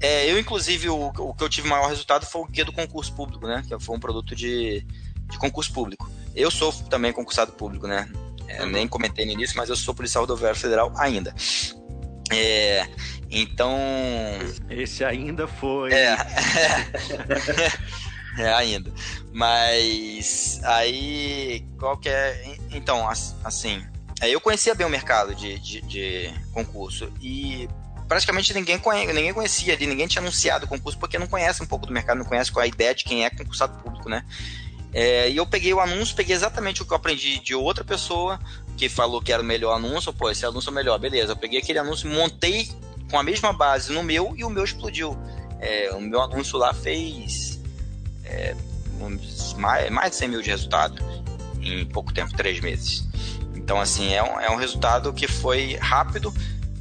[0.02, 3.14] é, eu, inclusive, o, o, que eu tive maior resultado foi o guia do concurso
[3.14, 3.62] público, né?
[3.66, 4.84] Que foi um produto de,
[5.30, 6.10] de concurso público.
[6.34, 8.10] Eu sou também concursado público, né?
[8.48, 11.32] É, nem comentei no início, mas eu sou policial rodoviário federal ainda.
[12.32, 12.88] É,
[13.30, 13.78] então.
[14.68, 15.92] Esse ainda foi.
[15.92, 16.16] É,
[18.38, 18.92] é, ainda.
[19.32, 22.56] Mas aí, qual que é.
[22.72, 23.08] Então,
[23.44, 23.84] assim,
[24.20, 27.68] eu conhecia bem o mercado de, de, de concurso e
[28.12, 31.66] praticamente ninguém, conhe, ninguém conhecia ali, ninguém tinha anunciado o concurso porque não conhece um
[31.66, 34.22] pouco do mercado, não conhece qual é a ideia de quem é concursado público, né?
[34.92, 38.38] É, e eu peguei o anúncio, peguei exatamente o que eu aprendi de outra pessoa
[38.76, 40.12] que falou que era o melhor anúncio.
[40.12, 41.32] Pô, esse anúncio é o melhor, beleza.
[41.32, 42.70] Eu peguei aquele anúncio, montei
[43.10, 45.16] com a mesma base no meu e o meu explodiu.
[45.58, 47.58] É, o meu anúncio lá fez
[48.26, 48.54] é,
[49.56, 51.02] mais, mais de 100 mil de resultado
[51.62, 53.08] em pouco tempo, três meses.
[53.54, 56.34] Então, assim, é um, é um resultado que foi rápido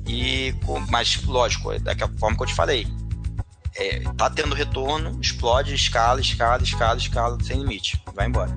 [0.08, 0.54] e,
[0.90, 2.88] mas lógico, daquela forma que eu te falei.
[3.76, 8.02] É, tá tendo retorno, explode, escala, escala, escala, escala, sem limite.
[8.14, 8.56] Vai embora.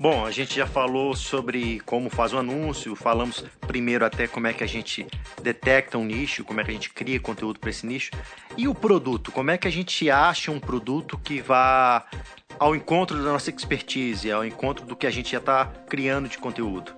[0.00, 4.54] Bom, a gente já falou sobre como faz o anúncio, falamos primeiro até como é
[4.54, 5.06] que a gente
[5.42, 8.10] detecta um nicho, como é que a gente cria conteúdo para esse nicho.
[8.56, 12.06] E o produto, como é que a gente acha um produto que vá
[12.58, 16.38] ao encontro da nossa expertise, ao encontro do que a gente já está criando de
[16.38, 16.96] conteúdo?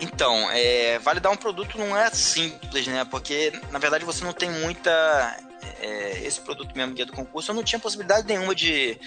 [0.00, 3.04] Então, é, validar um produto não é simples, né?
[3.04, 5.49] Porque, na verdade, você não tem muita...
[5.80, 9.00] É, esse produto mesmo, guia do concurso, eu não tinha possibilidade nenhuma de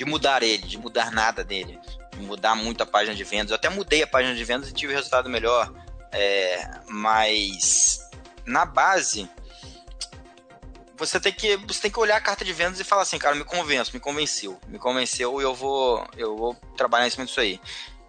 [0.00, 1.78] de mudar ele, de mudar nada dele,
[2.10, 3.50] de mudar muito a página de vendas.
[3.50, 5.70] Eu até mudei a página de vendas e tive resultado melhor,
[6.10, 8.00] é, mas
[8.46, 9.28] na base
[10.96, 13.34] você tem que você tem que olhar a carta de vendas e falar assim, cara,
[13.34, 17.40] me convenço, me convenceu, me convenceu e eu vou eu vou trabalhar em cima disso
[17.40, 17.60] aí.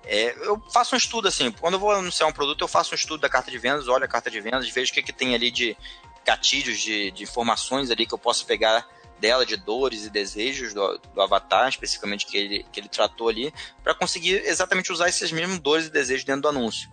[0.06, 2.96] É, eu faço um estudo assim, quando eu vou anunciar um produto, eu faço um
[2.96, 5.36] estudo da carta de vendas, olho a carta de vendas, vejo o que, que tem
[5.36, 5.78] ali de
[6.26, 8.86] gatilhos, de, de informações ali que eu posso pegar
[9.20, 13.54] dela, de dores e desejos do, do avatar, especificamente que ele, que ele tratou ali,
[13.84, 16.90] para conseguir exatamente usar esses mesmos dores e desejos dentro do anúncio.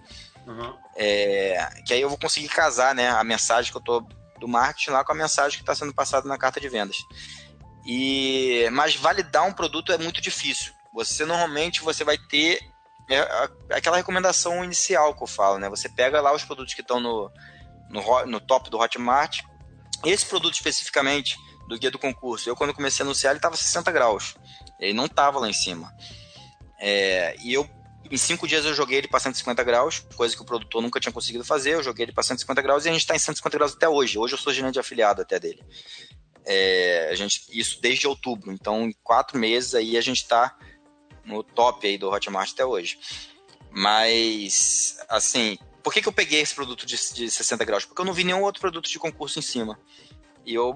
[0.47, 0.77] Uhum.
[0.95, 4.01] É, que aí eu vou conseguir casar né, a mensagem que eu tô
[4.38, 6.97] do marketing lá com a mensagem que está sendo passada na carta de vendas.
[7.85, 10.73] E mas validar um produto é muito difícil.
[10.93, 12.61] Você normalmente você vai ter
[13.11, 13.27] é,
[13.71, 15.69] aquela recomendação inicial que eu falo, né?
[15.71, 17.31] Você pega lá os produtos que estão no,
[17.88, 19.40] no, no top do Hotmart.
[20.05, 21.37] Esse produto especificamente,
[21.68, 22.48] do guia do concurso.
[22.48, 24.37] Eu, quando comecei a anunciar, ele estava 60 graus.
[24.81, 25.92] Ele não estava lá em cima.
[26.81, 27.68] É, e eu,
[28.11, 31.12] em cinco dias, eu joguei ele para 150 graus, coisa que o produtor nunca tinha
[31.12, 31.74] conseguido fazer.
[31.74, 34.18] Eu joguei ele para 150 graus e a gente está em 150 graus até hoje.
[34.18, 35.62] Hoje eu sou gerente de afiliado até dele.
[36.46, 38.53] É, a gente, isso desde outubro.
[38.53, 40.57] Então, em quatro meses aí a gente está
[41.24, 42.98] no top aí do Hotmart até hoje.
[43.70, 47.85] Mas, assim, por que, que eu peguei esse produto de, de 60 graus?
[47.85, 49.79] Porque eu não vi nenhum outro produto de concurso em cima.
[50.45, 50.75] E eu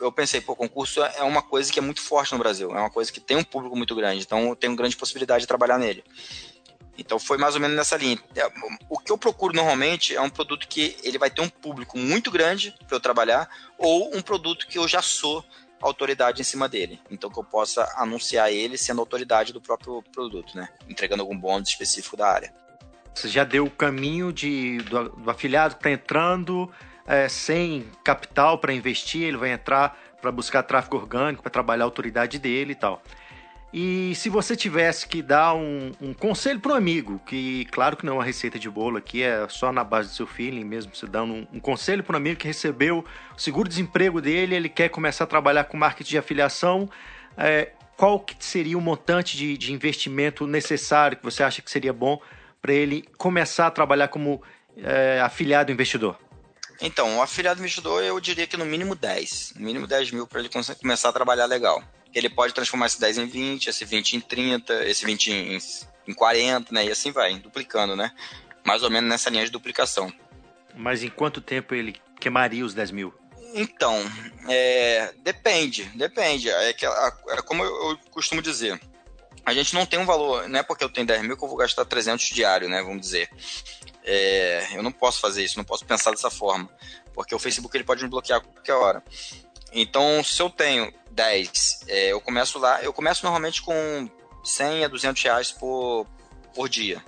[0.00, 2.90] eu pensei, pô, concurso é uma coisa que é muito forte no Brasil, é uma
[2.90, 6.04] coisa que tem um público muito grande, então eu tenho grande possibilidade de trabalhar nele.
[6.96, 8.18] Então foi mais ou menos nessa linha.
[8.34, 8.50] É,
[8.88, 12.30] o que eu procuro normalmente é um produto que ele vai ter um público muito
[12.30, 15.44] grande para eu trabalhar, ou um produto que eu já sou
[15.80, 17.00] autoridade em cima dele.
[17.08, 20.68] Então que eu possa anunciar ele sendo autoridade do próprio produto, né?
[20.88, 22.52] Entregando algum bônus específico da área.
[23.14, 26.70] Você já deu o caminho de, do, do afiliado que está entrando
[27.06, 31.86] é, sem capital para investir, ele vai entrar para buscar tráfego orgânico, para trabalhar a
[31.86, 33.02] autoridade dele e tal.
[33.72, 38.06] E se você tivesse que dar um, um conselho para um amigo, que claro que
[38.06, 40.94] não é uma receita de bolo aqui, é só na base do seu feeling mesmo,
[40.94, 43.04] você dando um, um conselho para um amigo que recebeu
[43.36, 46.88] o seguro-desemprego dele, ele quer começar a trabalhar com marketing de afiliação,
[47.36, 51.92] é, qual que seria o montante de, de investimento necessário que você acha que seria
[51.92, 52.18] bom
[52.60, 54.42] para ele começar a trabalhar como
[54.76, 56.18] é, afiliado investidor?
[56.80, 59.54] Então, o afiliado investidor, eu diria que no mínimo 10.
[59.56, 61.82] No mínimo 10 mil para ele começar a trabalhar legal.
[62.14, 65.58] Ele pode transformar esse 10 em 20, esse 20 em 30, esse 20 em,
[66.06, 66.86] em 40, né?
[66.86, 68.12] E assim vai, duplicando, né?
[68.64, 70.12] Mais ou menos nessa linha de duplicação.
[70.74, 73.14] Mas em quanto tempo ele queimaria os 10 mil?
[73.54, 73.94] Então,
[74.48, 76.48] é, depende, depende.
[76.50, 78.80] É, que, é como eu, eu costumo dizer.
[79.48, 81.48] A gente não tem um valor, não é porque eu tenho 10 mil que eu
[81.48, 82.82] vou gastar 300 diário, né?
[82.82, 83.30] Vamos dizer.
[84.04, 86.68] É, eu não posso fazer isso, não posso pensar dessa forma,
[87.14, 89.02] porque o Facebook ele pode me bloquear a qualquer hora.
[89.72, 94.10] Então, se eu tenho 10, é, eu começo lá, eu começo normalmente com
[94.44, 96.06] 100 a 200 reais por,
[96.54, 97.02] por dia,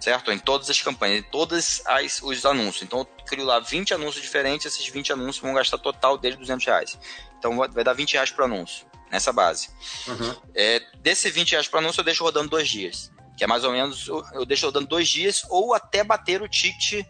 [0.00, 0.32] certo?
[0.32, 1.82] Em todas as campanhas, em todos
[2.22, 2.84] os anúncios.
[2.84, 6.64] Então, eu crio lá 20 anúncios diferentes, esses 20 anúncios vão gastar total dele 200
[6.64, 6.98] reais.
[7.38, 9.68] Então, vai dar 20 reais por anúncio, nessa base.
[10.06, 10.36] Uhum.
[10.54, 13.10] É, desse 20 reais por anúncio, eu deixo rodando dois dias
[13.40, 17.06] que é mais ou menos, eu deixo rodando dois dias ou até bater o ticket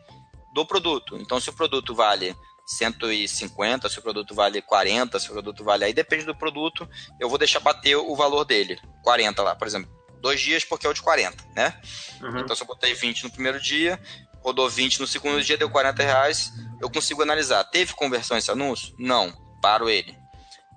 [0.55, 1.17] do produto.
[1.17, 5.87] Então, se o produto vale 150, se o produto vale 40, se o produto vale.
[5.87, 8.81] Aí depende do produto, eu vou deixar bater o valor dele.
[9.03, 9.91] 40 lá, por exemplo.
[10.21, 11.81] Dois dias porque é o de 40, né?
[12.23, 12.39] Uhum.
[12.39, 14.01] Então, se eu botei 20 no primeiro dia,
[14.41, 17.65] rodou 20 no segundo dia, deu 40 reais, eu consigo analisar.
[17.65, 18.95] Teve conversão esse anúncio?
[18.97, 20.20] Não, paro ele.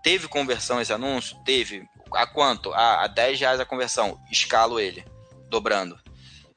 [0.04, 1.38] Teve conversão esse anúncio?
[1.46, 1.88] Teve.
[2.14, 2.74] A quanto?
[2.74, 4.20] Ah, a 10 reais a conversão.
[4.30, 5.04] Escalo ele,
[5.50, 5.98] dobrando.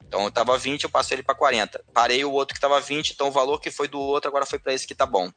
[0.05, 1.83] Então eu tava 20, eu passo ele para 40.
[1.93, 4.59] Parei o outro que tava 20, então o valor que foi do outro agora foi
[4.59, 5.31] para esse que tá bom.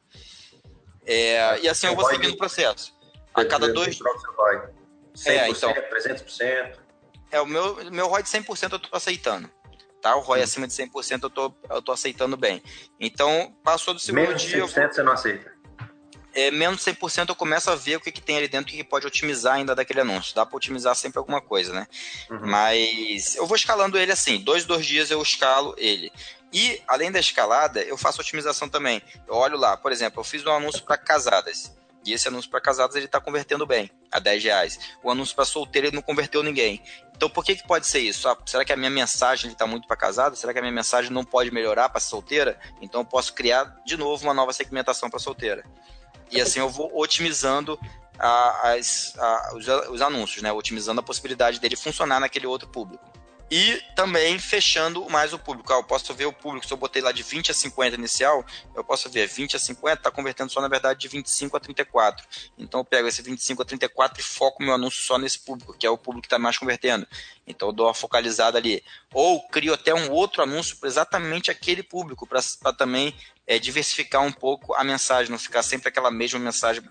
[1.05, 2.93] É, e assim eu vou seguindo o processo.
[3.33, 3.97] A cada dois.
[3.97, 6.77] 100%, é, então, 300%.
[7.31, 9.49] É, o meu, meu ROI de 100% eu tô aceitando.
[10.01, 10.15] Tá?
[10.15, 10.43] O ROI Sim.
[10.43, 12.61] acima de 100% eu tô, eu tô aceitando bem.
[12.99, 14.57] Então, passou do segundo Menos dia.
[14.57, 14.93] Menos 100% eu...
[14.93, 15.50] você não aceita?
[16.33, 19.05] É, menos 100% eu começo a ver o que, que tem ali dentro que pode
[19.05, 20.33] otimizar ainda daquele anúncio.
[20.33, 21.87] Dá para otimizar sempre alguma coisa, né?
[22.29, 22.39] Uhum.
[22.47, 24.37] Mas eu vou escalando ele assim.
[24.39, 26.11] Dois, dois dias eu escalo ele.
[26.53, 29.01] E, além da escalada, eu faço otimização também.
[29.27, 31.73] Eu olho lá, por exemplo, eu fiz um anúncio para casadas.
[32.05, 34.79] E esse anúncio para casadas ele está convertendo bem, a 10 reais.
[35.03, 36.81] O anúncio para solteiro ele não converteu ninguém.
[37.15, 38.27] Então por que, que pode ser isso?
[38.27, 40.35] Ah, será que a minha mensagem está muito para casada?
[40.35, 42.59] Será que a minha mensagem não pode melhorar para solteira?
[42.81, 45.63] Então eu posso criar de novo uma nova segmentação para solteira.
[46.31, 47.77] E assim eu vou otimizando
[48.17, 50.51] a, as, a, os, os anúncios, né?
[50.51, 53.10] Otimizando a possibilidade dele funcionar naquele outro público.
[53.51, 55.73] E também fechando mais o público.
[55.73, 58.45] Ah, eu posso ver o público, se eu botei lá de 20 a 50 inicial,
[58.73, 62.25] eu posso ver 20 a 50, está convertendo só na verdade de 25 a 34.
[62.57, 65.85] Então eu pego esse 25 a 34 e foco meu anúncio só nesse público, que
[65.85, 67.05] é o público que está mais convertendo.
[67.45, 68.81] Então eu dou uma focalizada ali.
[69.13, 72.41] Ou crio até um outro anúncio para exatamente aquele público, para
[72.71, 73.13] também
[73.45, 76.81] é, diversificar um pouco a mensagem, não ficar sempre aquela mesma mensagem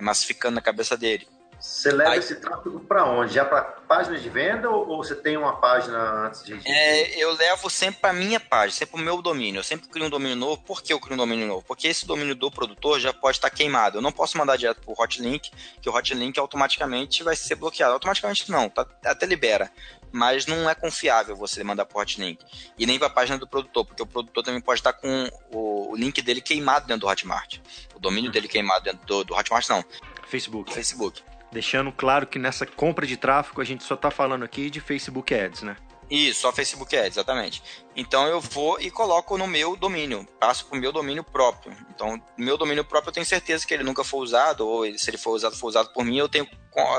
[0.00, 1.28] massificando na cabeça dele.
[1.62, 3.34] Você leva Aí, esse tráfego para onde?
[3.34, 6.60] Já para páginas de venda ou, você tem uma página antes de.
[6.66, 9.60] É, eu levo sempre para minha página, sempre para o meu domínio.
[9.60, 10.60] Eu sempre crio um domínio novo.
[10.60, 11.62] Por que eu crio um domínio novo?
[11.62, 13.98] Porque esse domínio do produtor já pode estar queimado.
[13.98, 17.92] Eu não posso mandar direto para o hotlink, que o hotlink automaticamente vai ser bloqueado.
[17.92, 19.70] Automaticamente não, tá, até libera.
[20.10, 22.44] Mas não é confiável você mandar para o hotlink.
[22.76, 25.92] E nem para a página do produtor, porque o produtor também pode estar com o,
[25.92, 27.58] o link dele queimado dentro do Hotmart.
[27.94, 29.84] O domínio dele queimado dentro do, do Hotmart, não.
[30.26, 30.72] Facebook.
[30.72, 31.22] Facebook.
[31.52, 35.34] Deixando claro que nessa compra de tráfego a gente só está falando aqui de Facebook
[35.34, 35.76] Ads, né?
[36.10, 37.62] Isso, só Facebook Ads, exatamente.
[37.94, 41.74] Então eu vou e coloco no meu domínio, passo para o meu domínio próprio.
[41.90, 45.18] Então, meu domínio próprio eu tenho certeza que ele nunca foi usado, ou se ele
[45.18, 46.48] for usado, for usado por mim, eu tenho,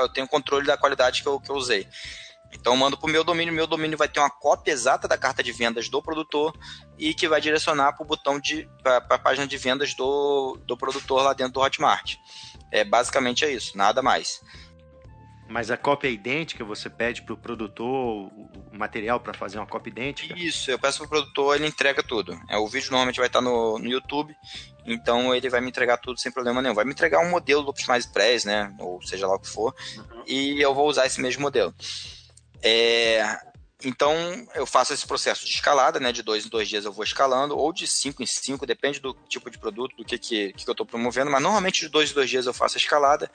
[0.00, 1.86] eu tenho controle da qualidade que eu, que eu usei.
[2.52, 5.18] Então eu mando para o meu domínio, meu domínio vai ter uma cópia exata da
[5.18, 6.56] carta de vendas do produtor
[6.96, 10.76] e que vai direcionar para o botão de para a página de vendas do, do
[10.76, 12.16] produtor lá dentro do Hotmart.
[12.70, 14.40] É basicamente é isso, nada mais.
[15.48, 19.66] Mas a cópia é idêntica, você pede para o produtor o material para fazer uma
[19.66, 20.34] cópia idêntica?
[20.38, 22.38] Isso, eu peço para o produtor, ele entrega tudo.
[22.48, 24.34] É, o vídeo normalmente vai estar no, no YouTube,
[24.86, 26.74] então ele vai me entregar tudo sem problema nenhum.
[26.74, 28.74] Vai me entregar um modelo do Optimize Press, né?
[28.78, 30.24] Ou seja lá o que for, uhum.
[30.26, 31.74] e eu vou usar esse mesmo modelo.
[32.62, 33.38] É,
[33.84, 34.14] então,
[34.54, 36.12] eu faço esse processo de escalada, né?
[36.12, 39.14] De dois em dois dias eu vou escalando, ou de cinco em cinco, depende do
[39.28, 42.14] tipo de produto, do que, que, que eu estou promovendo, mas normalmente de dois em
[42.14, 43.30] dois dias eu faço a escalada.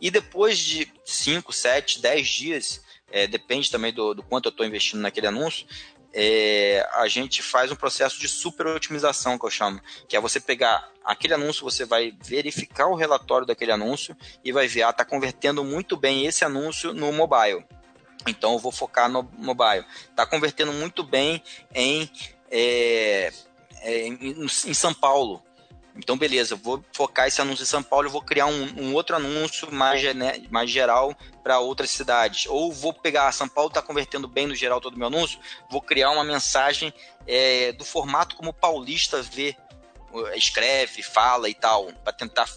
[0.00, 4.66] E depois de cinco, sete, dez dias, é, depende também do, do quanto eu estou
[4.66, 5.66] investindo naquele anúncio,
[6.12, 10.40] é, a gente faz um processo de super otimização, que eu chamo, que é você
[10.40, 15.04] pegar aquele anúncio, você vai verificar o relatório daquele anúncio e vai ver, ah, está
[15.04, 17.64] convertendo muito bem esse anúncio no mobile.
[18.26, 19.84] Então eu vou focar no mobile.
[20.10, 21.42] Está convertendo muito bem
[21.74, 22.10] em,
[22.50, 23.32] é,
[23.80, 25.42] é, em, em, São Paulo.
[25.96, 29.70] Então, beleza, vou focar esse anúncio em São Paulo vou criar um, um outro anúncio
[29.72, 30.00] mais,
[30.48, 32.46] mais geral para outras cidades.
[32.46, 35.82] Ou vou pegar, São Paulo está convertendo bem no geral todo o meu anúncio, vou
[35.82, 36.94] criar uma mensagem
[37.26, 39.56] é, do formato como o paulista vê,
[40.34, 42.48] escreve, fala e tal, para tentar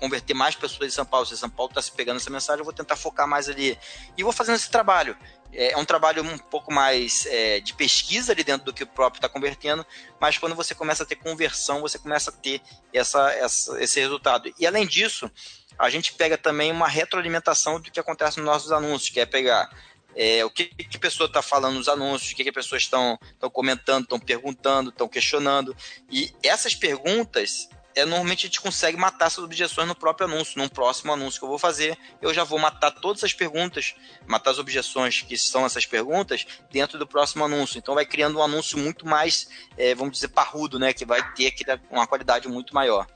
[0.00, 1.26] converter mais pessoas em São Paulo.
[1.26, 3.78] Se São Paulo está se pegando essa mensagem, eu vou tentar focar mais ali.
[4.16, 5.16] E vou fazendo esse trabalho.
[5.52, 8.86] É, é um trabalho um pouco mais é, de pesquisa ali dentro do que o
[8.86, 9.84] próprio está convertendo,
[10.20, 12.60] mas quando você começa a ter conversão, você começa a ter
[12.92, 14.52] essa, essa, esse resultado.
[14.58, 15.30] E além disso,
[15.78, 19.68] a gente pega também uma retroalimentação do que acontece nos nossos anúncios, que é pegar
[20.14, 22.82] é, o que, que a pessoa está falando nos anúncios, o que, que as pessoas
[22.82, 23.18] estão
[23.52, 25.76] comentando, estão perguntando, estão questionando.
[26.10, 30.58] E essas perguntas é, normalmente a gente consegue matar essas objeções no próprio anúncio.
[30.58, 33.94] Num próximo anúncio que eu vou fazer, eu já vou matar todas as perguntas,
[34.26, 37.78] matar as objeções que são essas perguntas dentro do próximo anúncio.
[37.78, 40.92] Então vai criando um anúncio muito mais, é, vamos dizer, parrudo, né?
[40.92, 41.52] Que vai ter
[41.90, 43.06] uma qualidade muito maior.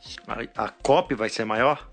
[0.57, 1.89] A copy vai ser maior?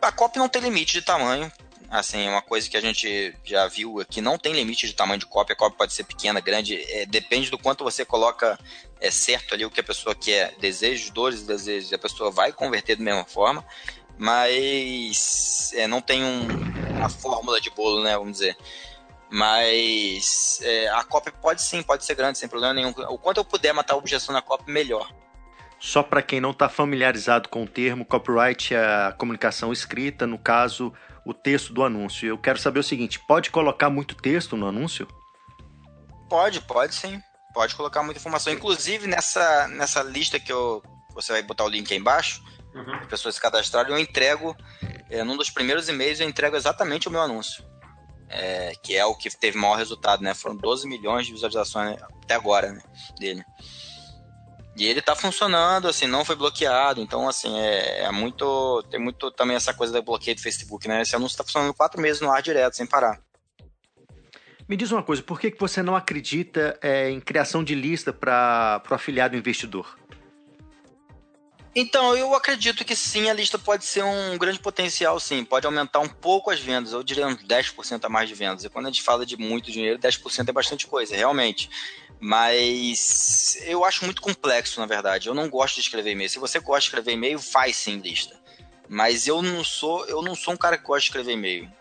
[0.00, 1.50] A copy não tem limite de tamanho.
[1.90, 5.18] Assim, é uma coisa que a gente já viu aqui, não tem limite de tamanho
[5.18, 8.58] de cópia, a cópia pode ser pequena, grande, é, depende do quanto você coloca
[9.00, 12.52] é certo ali o que a pessoa quer, desejos, dores e desejos, a pessoa vai
[12.52, 13.64] converter da mesma forma,
[14.16, 16.46] mas é, não tem um,
[16.96, 18.56] uma fórmula de bolo, né, vamos dizer.
[19.30, 22.90] Mas é, a copy pode sim, pode ser grande, sem problema nenhum.
[23.10, 25.12] O quanto eu puder matar a objeção na copy, melhor.
[25.78, 30.38] Só para quem não está familiarizado com o termo, copyright é a comunicação escrita, no
[30.38, 30.92] caso,
[31.24, 32.26] o texto do anúncio.
[32.26, 35.06] Eu quero saber o seguinte: pode colocar muito texto no anúncio?
[36.28, 37.22] Pode, pode sim.
[37.58, 38.52] Pode colocar muita informação.
[38.52, 40.80] Inclusive, nessa, nessa lista que eu.
[41.12, 42.40] Você vai botar o link aí embaixo,
[42.72, 42.94] uhum.
[43.00, 44.56] as pessoas se cadastrarem, eu entrego.
[45.10, 47.64] É, num dos primeiros e-mails, eu entrego exatamente o meu anúncio.
[48.28, 50.34] É, que é o que teve maior resultado, né?
[50.34, 52.80] Foram 12 milhões de visualizações até agora né,
[53.18, 53.44] dele.
[54.76, 57.00] E ele tá funcionando, assim, não foi bloqueado.
[57.00, 58.84] Então, assim, é, é, muito.
[58.88, 61.02] Tem muito também essa coisa do bloqueio do Facebook, né?
[61.02, 63.20] Esse anúncio tá funcionando quatro meses no ar direto, sem parar.
[64.68, 68.12] Me diz uma coisa, por que, que você não acredita é, em criação de lista
[68.12, 69.98] para o afiliado investidor?
[71.74, 75.42] Então, eu acredito que sim, a lista pode ser um grande potencial, sim.
[75.44, 78.64] Pode aumentar um pouco as vendas, eu diria uns 10% a mais de vendas.
[78.64, 81.70] E quando a gente fala de muito dinheiro, 10% é bastante coisa, realmente.
[82.20, 85.28] Mas eu acho muito complexo, na verdade.
[85.28, 86.28] Eu não gosto de escrever e-mail.
[86.28, 88.36] Se você gosta de escrever e-mail, faz sim lista.
[88.88, 91.77] Mas eu não sou, eu não sou um cara que gosta de escrever e-mail.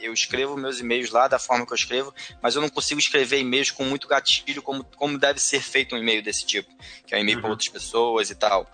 [0.00, 3.38] Eu escrevo meus e-mails lá da forma que eu escrevo, mas eu não consigo escrever
[3.40, 6.72] e-mails com muito gatilho, como, como deve ser feito um e-mail desse tipo,
[7.06, 7.42] que é um e-mail uhum.
[7.42, 8.70] para outras pessoas e tal.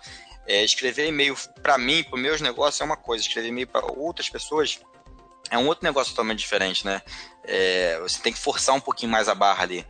[0.47, 3.23] É, escrever e-mail para mim, para meus negócios, é uma coisa.
[3.23, 4.79] Escrever e-mail para outras pessoas
[5.49, 7.01] é um outro negócio totalmente diferente, né?
[7.43, 9.85] É, você tem que forçar um pouquinho mais a barra ali.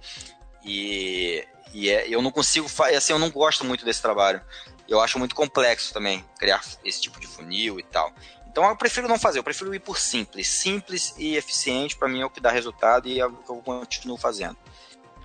[0.63, 4.41] E, e é, eu não consigo, assim, eu não gosto muito desse trabalho.
[4.87, 8.13] Eu acho muito complexo também criar esse tipo de funil e tal.
[8.55, 10.47] Então eu prefiro não fazer, eu prefiro ir por simples.
[10.47, 13.57] Simples e eficiente para mim é o que dá resultado e é o que eu
[13.57, 14.55] continuo fazendo.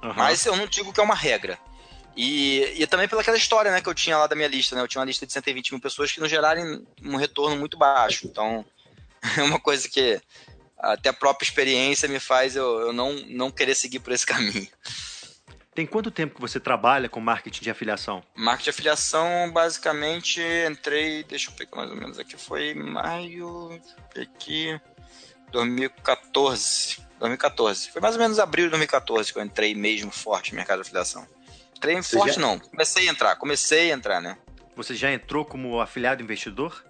[0.02, 0.12] Uhum.
[0.16, 1.56] Mas eu não digo que é uma regra.
[2.16, 4.82] E, e também pelaquela história né, que eu tinha lá da minha lista, né?
[4.82, 8.26] Eu tinha uma lista de 120 mil pessoas que não gerarem um retorno muito baixo.
[8.26, 8.64] Então,
[9.38, 10.20] é uma coisa que
[10.76, 14.66] até a própria experiência me faz eu, eu não, não querer seguir por esse caminho.
[15.74, 18.22] Tem quanto tempo que você trabalha com marketing de afiliação?
[18.34, 23.80] Marketing de afiliação, basicamente, entrei, deixa eu pegar mais ou menos aqui, foi maio,
[24.16, 24.80] aqui,
[25.52, 26.98] 2014.
[27.20, 27.90] 2014.
[27.90, 30.82] Foi mais ou menos abril de 2014 que eu entrei mesmo forte no mercado de
[30.82, 31.26] afiliação.
[31.76, 32.40] Entrei você forte já...
[32.40, 34.36] não, comecei a entrar, comecei a entrar, né?
[34.74, 36.84] Você já entrou como afiliado investidor?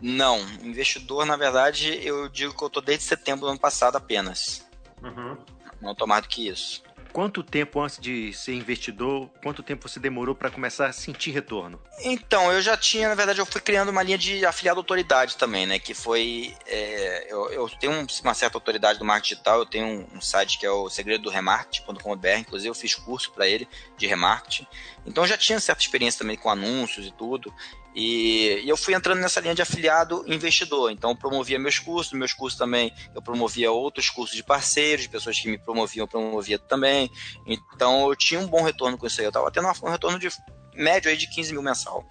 [0.00, 4.66] Não, investidor, na verdade, eu digo que eu tô desde setembro do ano passado apenas.
[5.02, 5.36] Uhum.
[5.80, 6.82] Não tô mais do que isso.
[7.12, 11.80] Quanto tempo antes de ser investidor, quanto tempo você demorou para começar a sentir retorno?
[12.04, 15.66] Então, eu já tinha, na verdade, eu fui criando uma linha de afiliado autoridade também,
[15.66, 15.78] né?
[15.78, 16.54] Que foi.
[16.66, 20.66] É, eu, eu, tenho uma certa autoridade do marketing digital, eu tenho um, site que
[20.66, 24.66] é o segredo do remarketing.com.br, inclusive eu fiz curso para ele de remarketing.
[25.04, 27.52] Então eu já tinha certa experiência também com anúncios e tudo.
[27.94, 30.90] E, e, eu fui entrando nessa linha de afiliado investidor.
[30.90, 35.08] Então, eu promovia meus cursos, meus cursos também, eu promovia outros cursos de parceiros, de
[35.08, 37.10] pessoas que me promoviam, eu promovia também.
[37.46, 39.26] Então, eu tinha um bom retorno com isso aí.
[39.26, 40.28] Eu estava tendo um retorno de
[40.74, 42.04] médio aí de 15 mil mensal.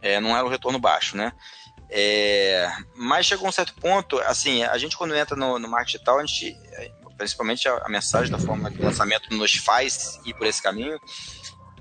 [0.00, 1.32] É, não era um retorno baixo, né?
[1.90, 6.18] É, mas chegou um certo ponto, assim, a gente quando entra no, no marketing digital,
[6.20, 6.56] a gente,
[7.18, 11.00] principalmente a, a mensagem da forma que o lançamento nos faz ir por esse caminho,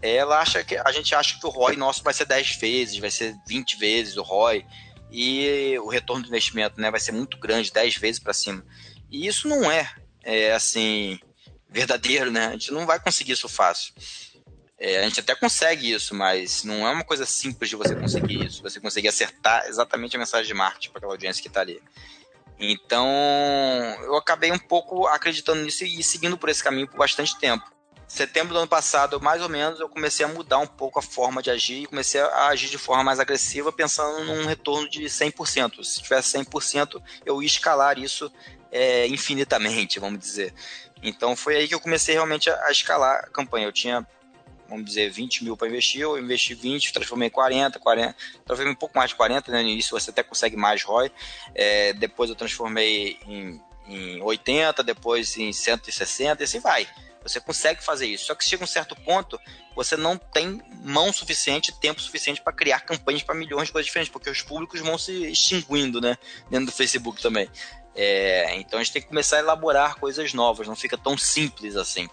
[0.02, 3.12] ela acha que a gente acha que o ROI nosso vai ser 10 vezes, vai
[3.12, 4.66] ser 20 vezes o ROI
[5.12, 8.64] e o retorno do investimento, né, vai ser muito grande, 10 vezes para cima.
[9.10, 9.92] E isso não é,
[10.24, 11.20] é, assim
[11.68, 12.48] verdadeiro, né?
[12.48, 13.94] A gente não vai conseguir isso fácil.
[14.78, 18.46] É, a gente até consegue isso, mas não é uma coisa simples de você conseguir
[18.46, 18.64] isso.
[18.64, 21.82] Você conseguir acertar exatamente a mensagem de marketing para aquela audiência que está ali.
[22.58, 23.08] Então,
[24.04, 27.70] eu acabei um pouco acreditando nisso e seguindo por esse caminho por bastante tempo
[28.10, 31.44] setembro do ano passado, mais ou menos, eu comecei a mudar um pouco a forma
[31.44, 35.84] de agir e comecei a agir de forma mais agressiva, pensando num retorno de 100%.
[35.84, 38.32] Se tivesse 100%, eu ia escalar isso
[38.72, 40.54] é, infinitamente, vamos dizer.
[41.04, 43.68] Então foi aí que eu comecei realmente a, escalar a campanha.
[43.68, 44.06] Eu tinha,
[44.68, 48.78] vamos dizer, 20 mil para investir, eu investi 20, transformei em 40, 40, transformei um
[48.78, 49.62] pouco mais de 40, né?
[49.62, 51.12] no início você até consegue mais ROI.
[51.54, 56.88] É, depois eu transformei em, em 80, depois em 160 e assim vai.
[57.30, 58.26] Você consegue fazer isso.
[58.26, 59.40] Só que chega um certo ponto,
[59.76, 64.12] você não tem mão suficiente, tempo suficiente para criar campanhas para milhões de coisas diferentes,
[64.12, 66.18] porque os públicos vão se extinguindo, né?
[66.50, 67.50] Dentro do Facebook também.
[67.96, 71.76] É, então a gente tem que começar a elaborar coisas novas, não fica tão simples
[71.76, 72.08] assim.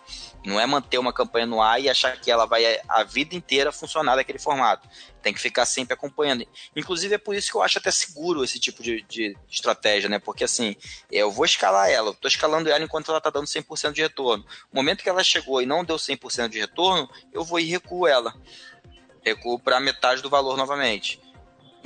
[0.44, 3.72] Não é manter uma campanha no ar e achar que ela vai a vida inteira
[3.72, 4.88] funcionar daquele formato.
[5.20, 6.46] Tem que ficar sempre acompanhando.
[6.74, 10.20] Inclusive é por isso que eu acho até seguro esse tipo de, de estratégia, né?
[10.20, 10.76] Porque assim,
[11.10, 14.44] eu vou escalar ela, tô escalando ela enquanto ela tá dando 100% de retorno.
[14.72, 18.06] No momento que ela chegou e não deu 100% de retorno, eu vou e recuo
[18.06, 18.32] ela.
[19.24, 21.20] Recuo para metade do valor novamente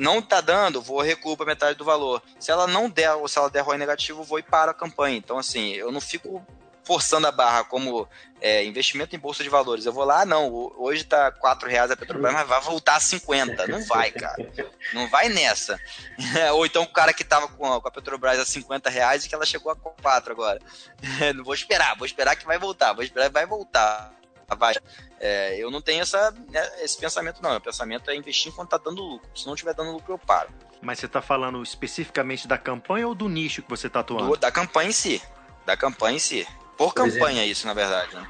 [0.00, 2.22] não tá dando, vou recuo metade do valor.
[2.38, 5.18] Se ela não der, ou se ela der ROI negativo, vou e paro a campanha.
[5.18, 6.42] Então, assim, eu não fico
[6.82, 8.08] forçando a barra como
[8.40, 9.84] é, investimento em bolsa de valores.
[9.84, 13.66] Eu vou lá, não, hoje tá 4 reais a Petrobras, mas vai voltar a 50.
[13.66, 14.50] Não vai, cara.
[14.94, 15.78] Não vai nessa.
[16.54, 19.28] Ou então o cara que tava com a, com a Petrobras a 50 reais e
[19.28, 20.60] que ela chegou a 4 agora.
[21.36, 24.12] Não vou esperar, vou esperar que vai voltar, vou esperar que vai voltar.
[24.58, 24.74] Vai.
[25.22, 27.54] É, eu não tenho essa, né, esse pensamento, não.
[27.54, 29.28] O pensamento é investir enquanto tá dando lucro.
[29.34, 30.48] Se não tiver dando lucro, eu paro.
[30.80, 34.28] Mas você está falando especificamente da campanha ou do nicho que você está atuando?
[34.28, 35.22] Do, da campanha em si.
[35.66, 36.48] Da campanha em si.
[36.78, 38.26] Por campanha, isso, na verdade, né?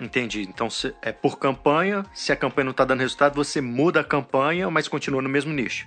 [0.00, 0.42] Entendi.
[0.42, 2.04] Então se, é por campanha.
[2.12, 5.52] Se a campanha não está dando resultado, você muda a campanha, mas continua no mesmo
[5.52, 5.86] nicho.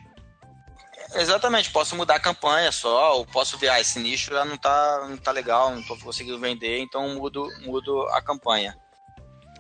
[1.15, 5.07] Exatamente, posso mudar a campanha só, ou posso ver, ah, esse nicho já não tá,
[5.09, 8.77] não tá legal, não tô conseguindo vender, então mudo, mudo a campanha.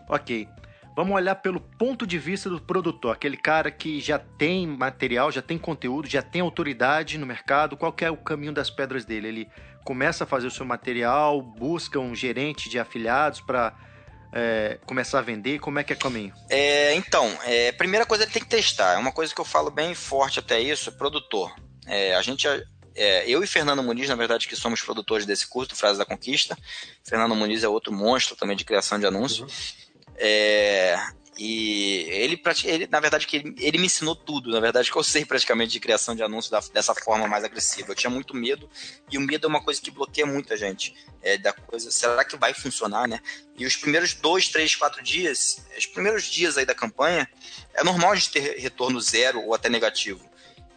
[0.07, 0.47] Ok.
[0.95, 5.41] Vamos olhar pelo ponto de vista do produtor, aquele cara que já tem material, já
[5.41, 7.77] tem conteúdo, já tem autoridade no mercado.
[7.77, 9.27] Qual é o caminho das pedras dele?
[9.27, 9.49] Ele
[9.85, 13.73] começa a fazer o seu material, busca um gerente de afiliados para
[14.33, 15.59] é, começar a vender?
[15.59, 16.33] Como é que é o caminho?
[16.49, 18.93] É, então, é, primeira coisa ele tem que testar.
[18.93, 21.53] É uma coisa que eu falo bem forte até isso, é produtor.
[21.87, 22.47] É, a gente
[22.95, 26.57] é, eu e Fernando Muniz, na verdade, que somos produtores desse curso, Frase da Conquista.
[27.03, 29.39] Fernando Muniz é outro monstro também de criação de anúncios.
[29.39, 29.78] Uhum.
[30.19, 30.99] É,
[31.41, 34.51] e ele, ele, na verdade, que ele, ele, me ensinou tudo.
[34.51, 37.91] Na verdade, que eu sei praticamente de criação de anúncios da, dessa forma mais agressiva.
[37.91, 38.69] Eu tinha muito medo,
[39.09, 40.93] e o medo é uma coisa que bloqueia muita gente.
[41.21, 43.21] É, da coisa, será que vai funcionar, né?
[43.57, 47.25] E os primeiros dois, três, quatro dias, os primeiros dias aí da campanha,
[47.73, 50.29] é normal a gente ter retorno zero ou até negativo.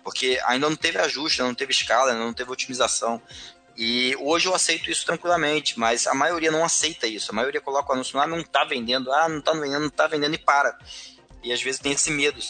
[0.05, 3.21] Porque ainda não teve ajuste, não teve escala, não teve otimização.
[3.85, 7.33] E hoje eu aceito isso tranquilamente, mas a maioria não aceita isso.
[7.33, 10.07] A maioria coloca o anúncio lá, não está vendendo, ah, não está vendendo, não está
[10.07, 10.79] vendendo e para.
[11.43, 12.41] E às vezes tem esse medo.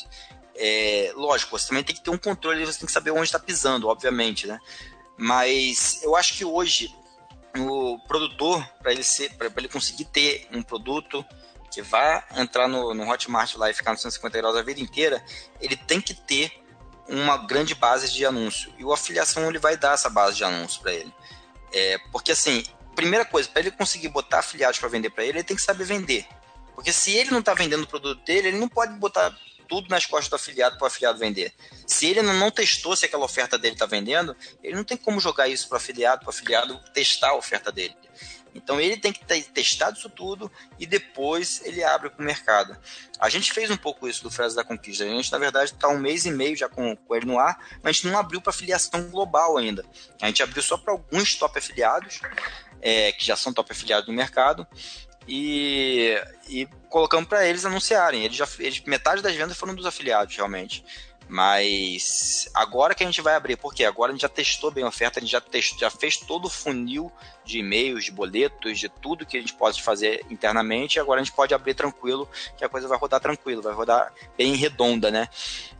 [0.55, 3.39] É, lógico, você também tem que ter um controle, você tem que saber onde está
[3.39, 4.61] pisando, obviamente, né?
[5.17, 6.95] Mas eu acho que hoje
[7.57, 11.25] o produtor, para ele ser, para ele conseguir ter um produto
[11.71, 15.25] que vá entrar no, no Hotmart lá e ficar no 150 euros a vida inteira,
[15.63, 16.62] ele tem que ter
[17.09, 18.73] uma grande base de anúncio.
[18.79, 21.13] E o afiliação ele vai dar essa base de anúncio para ele.
[21.73, 25.45] É, porque assim, primeira coisa, para ele conseguir botar afiliados para vender para ele, ele
[25.45, 26.27] tem que saber vender.
[26.75, 29.37] Porque se ele não está vendendo o produto dele, ele não pode botar
[29.69, 31.53] tudo nas costas do afiliado para o afiliado vender.
[31.87, 35.49] Se ele não, testou se aquela oferta dele está vendendo, ele não tem como jogar
[35.49, 37.95] isso para o afiliado, para o afiliado testar a oferta dele.
[38.55, 42.77] Então ele tem que ter testado isso tudo e depois ele abre para o mercado.
[43.19, 45.05] A gente fez um pouco isso do Fresa da Conquista.
[45.05, 47.59] A gente, na verdade, está um mês e meio já com, com ele no ar,
[47.83, 49.85] mas a gente não abriu para filiação global ainda.
[50.21, 52.21] A gente abriu só para alguns top afiliados,
[52.81, 54.67] é, que já são top afiliados no mercado,
[55.27, 56.15] e,
[56.49, 58.25] e colocamos para eles anunciarem.
[58.25, 60.85] Eles já, eles, metade das vendas foram dos afiliados, realmente.
[61.33, 64.89] Mas agora que a gente vai abrir, porque agora a gente já testou bem a
[64.89, 67.11] oferta, a gente já, testou, já fez todo o funil
[67.43, 71.25] de e-mails, de boletos, de tudo que a gente pode fazer internamente, e agora a
[71.25, 75.27] gente pode abrir tranquilo, que a coisa vai rodar tranquilo, vai rodar bem redonda, né?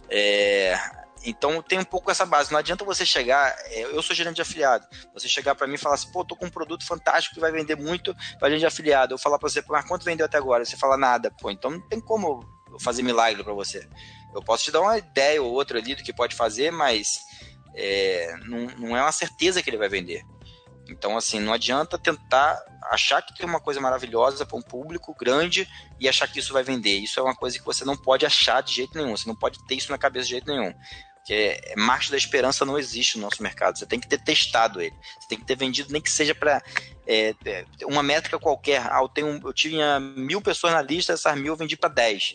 [0.09, 0.75] É,
[1.23, 2.51] então tem um pouco essa base.
[2.51, 5.79] Não adianta você chegar, é, eu sou gerente de afiliado, você chegar para mim e
[5.79, 8.67] falar assim, pô, tô com um produto fantástico que vai vender muito para gente de
[8.67, 9.13] afiliado.
[9.13, 10.65] Eu falar para você, mas quanto vendeu até agora?
[10.65, 12.43] Você fala nada, pô, então não tem como
[12.81, 13.87] fazer milagre para você.
[14.35, 17.21] Eu posso te dar uma ideia ou outra ali do que pode fazer, mas
[17.75, 20.23] é, não, não é uma certeza que ele vai vender.
[20.89, 22.61] Então, assim, não adianta tentar
[22.91, 25.69] achar que tem uma coisa maravilhosa para um público grande
[25.99, 26.99] e achar que isso vai vender.
[26.99, 29.17] Isso é uma coisa que você não pode achar de jeito nenhum.
[29.17, 30.75] Você não pode ter isso na cabeça de jeito nenhum.
[31.17, 33.79] Porque é, marketing da esperança não existe no nosso mercado.
[33.79, 34.95] Você tem que ter testado ele.
[35.21, 36.61] Você tem que ter vendido, nem que seja para
[37.07, 38.83] é, é, uma métrica qualquer.
[38.91, 42.35] Ah, eu, tenho, eu tinha mil pessoas na lista, essas mil eu vendi para 10.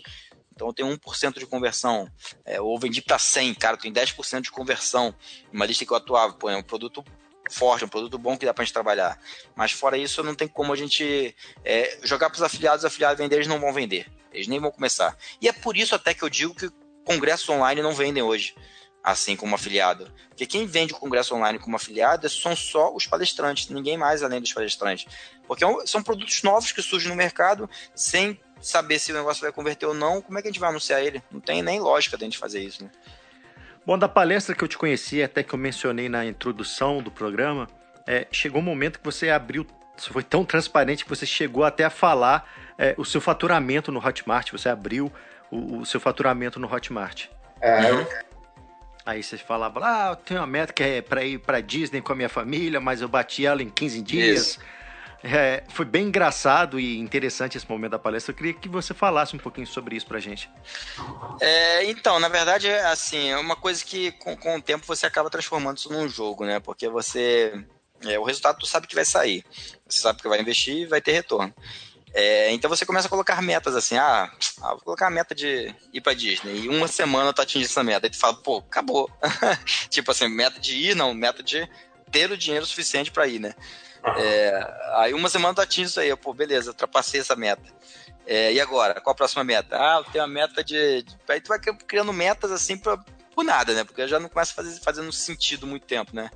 [0.57, 2.11] Então eu tenho 1% de conversão.
[2.43, 5.13] É, ou vendi para 100, cara, eu tenho 10% de conversão.
[5.53, 7.05] Uma lista que eu atuava, pô, é um produto
[7.51, 9.19] forte, um produto bom que dá para a gente trabalhar.
[9.55, 13.19] Mas fora isso, não tem como a gente é, jogar para os afiliados, os afiliados
[13.19, 14.11] vender, eles não vão vender.
[14.33, 15.15] Eles nem vão começar.
[15.39, 16.71] E é por isso até que eu digo que
[17.05, 18.55] congressos online não vendem hoje,
[19.03, 20.11] assim como afiliado.
[20.29, 24.41] Porque quem vende o congresso online como afiliado são só os palestrantes, ninguém mais além
[24.41, 25.05] dos palestrantes.
[25.47, 29.51] Porque é são produtos novos que surgem no mercado sem saber se o negócio vai
[29.51, 31.21] converter ou não, como é que a gente vai anunciar ele?
[31.31, 32.89] Não tem nem lógica de a gente fazer isso, né?
[33.85, 37.67] Bom, da palestra que eu te conheci, até que eu mencionei na introdução do programa,
[38.05, 41.85] é, chegou um momento que você abriu, você foi tão transparente que você chegou até
[41.85, 45.11] a falar é, o seu faturamento no Hotmart, você abriu
[45.49, 47.27] o, o seu faturamento no Hotmart.
[47.61, 47.93] É.
[47.93, 48.05] Uhum.
[49.05, 52.11] Aí você falava, ah, eu tenho uma meta que é para ir para Disney com
[52.11, 54.41] a minha família, mas eu bati ela em 15 dias.
[54.41, 54.59] Isso.
[55.23, 58.31] É, foi bem engraçado e interessante esse momento da palestra.
[58.31, 60.49] Eu queria que você falasse um pouquinho sobre isso pra gente.
[61.41, 65.05] É, então, na verdade, é assim, é uma coisa que com, com o tempo você
[65.05, 66.59] acaba transformando isso num jogo, né?
[66.59, 67.53] Porque você
[68.05, 69.43] É, o resultado tu sabe que vai sair.
[69.87, 71.53] Você sabe que vai investir e vai ter retorno.
[72.13, 75.73] É, então você começa a colocar metas assim, ah, ah vou colocar a meta de
[75.93, 76.61] ir pra Disney.
[76.61, 78.05] E uma semana tu atinge essa meta.
[78.05, 79.09] Aí tu fala, pô, acabou.
[79.89, 81.67] tipo assim, meta de ir, não, meta de
[82.11, 83.53] ter o dinheiro suficiente para ir, né?
[84.15, 87.63] É, aí uma semana tu atinge isso aí, pô, beleza, ultrapassei essa meta.
[88.25, 88.99] É, e agora?
[88.99, 89.77] Qual a próxima meta?
[89.77, 91.05] Ah, eu tenho a meta de.
[91.29, 92.97] Aí tu vai criando metas assim pra,
[93.33, 93.83] por nada, né?
[93.83, 96.29] Porque já não começa a fazer, fazendo sentido muito tempo, né?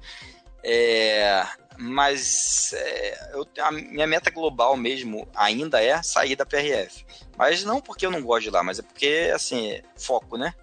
[0.63, 1.45] É,
[1.77, 7.05] mas é, eu, a minha meta global mesmo ainda é sair da PRF.
[7.37, 10.53] Mas não porque eu não gosto de lá, mas é porque, assim, foco, né?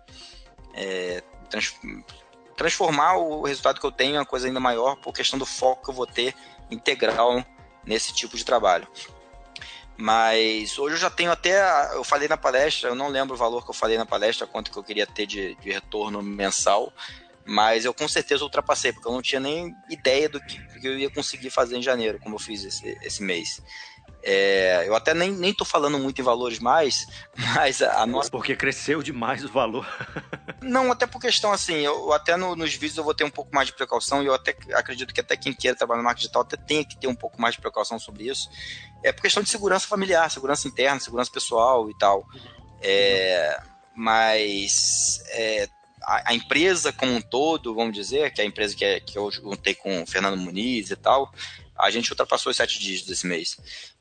[0.74, 1.74] É, trans,
[2.56, 5.84] transformar o resultado que eu tenho em uma coisa ainda maior por questão do foco
[5.84, 6.34] que eu vou ter
[6.70, 7.44] integral
[7.84, 8.86] nesse tipo de trabalho.
[9.96, 11.60] Mas hoje eu já tenho até.
[11.94, 14.70] Eu falei na palestra, eu não lembro o valor que eu falei na palestra, quanto
[14.70, 16.92] que eu queria ter de, de retorno mensal,
[17.44, 20.96] mas eu com certeza ultrapassei, porque eu não tinha nem ideia do que, que eu
[20.96, 23.60] ia conseguir fazer em janeiro, como eu fiz esse, esse mês.
[24.30, 27.06] É, eu até nem, nem tô falando muito em valores mais,
[27.54, 28.30] mas a, a nossa.
[28.30, 29.86] Porque cresceu demais o valor.
[30.60, 33.54] Não, até por questão assim, eu até no, nos vídeos eu vou ter um pouco
[33.54, 36.42] mais de precaução e eu até acredito que até quem queira trabalhar no marketing digital
[36.42, 38.50] até tenha que ter um pouco mais de precaução sobre isso.
[39.02, 42.26] É por questão de segurança familiar, segurança interna, segurança pessoal e tal.
[42.82, 43.58] É,
[43.96, 45.70] mas é,
[46.02, 49.16] a, a, empresa como um todo, vamos dizer, que é a empresa que, é, que
[49.16, 51.32] eu juntei com o Fernando Muniz e tal,
[51.78, 53.56] a gente ultrapassou os sete dígitos esse mês.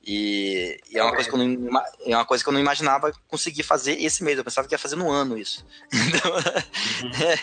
[0.10, 3.12] E, e é, uma coisa que eu não, é uma coisa que eu não imaginava
[3.28, 4.38] conseguir fazer esse mês.
[4.38, 5.66] Eu pensava que ia fazer no ano isso.
[6.08, 7.24] Então, uhum.
[7.24, 7.40] é,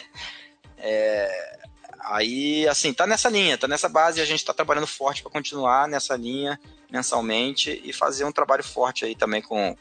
[0.78, 1.58] é,
[2.00, 4.18] aí, assim, tá nessa linha, tá nessa base.
[4.18, 6.58] A gente tá trabalhando forte para continuar nessa linha
[6.90, 9.76] mensalmente e fazer um trabalho forte aí também com,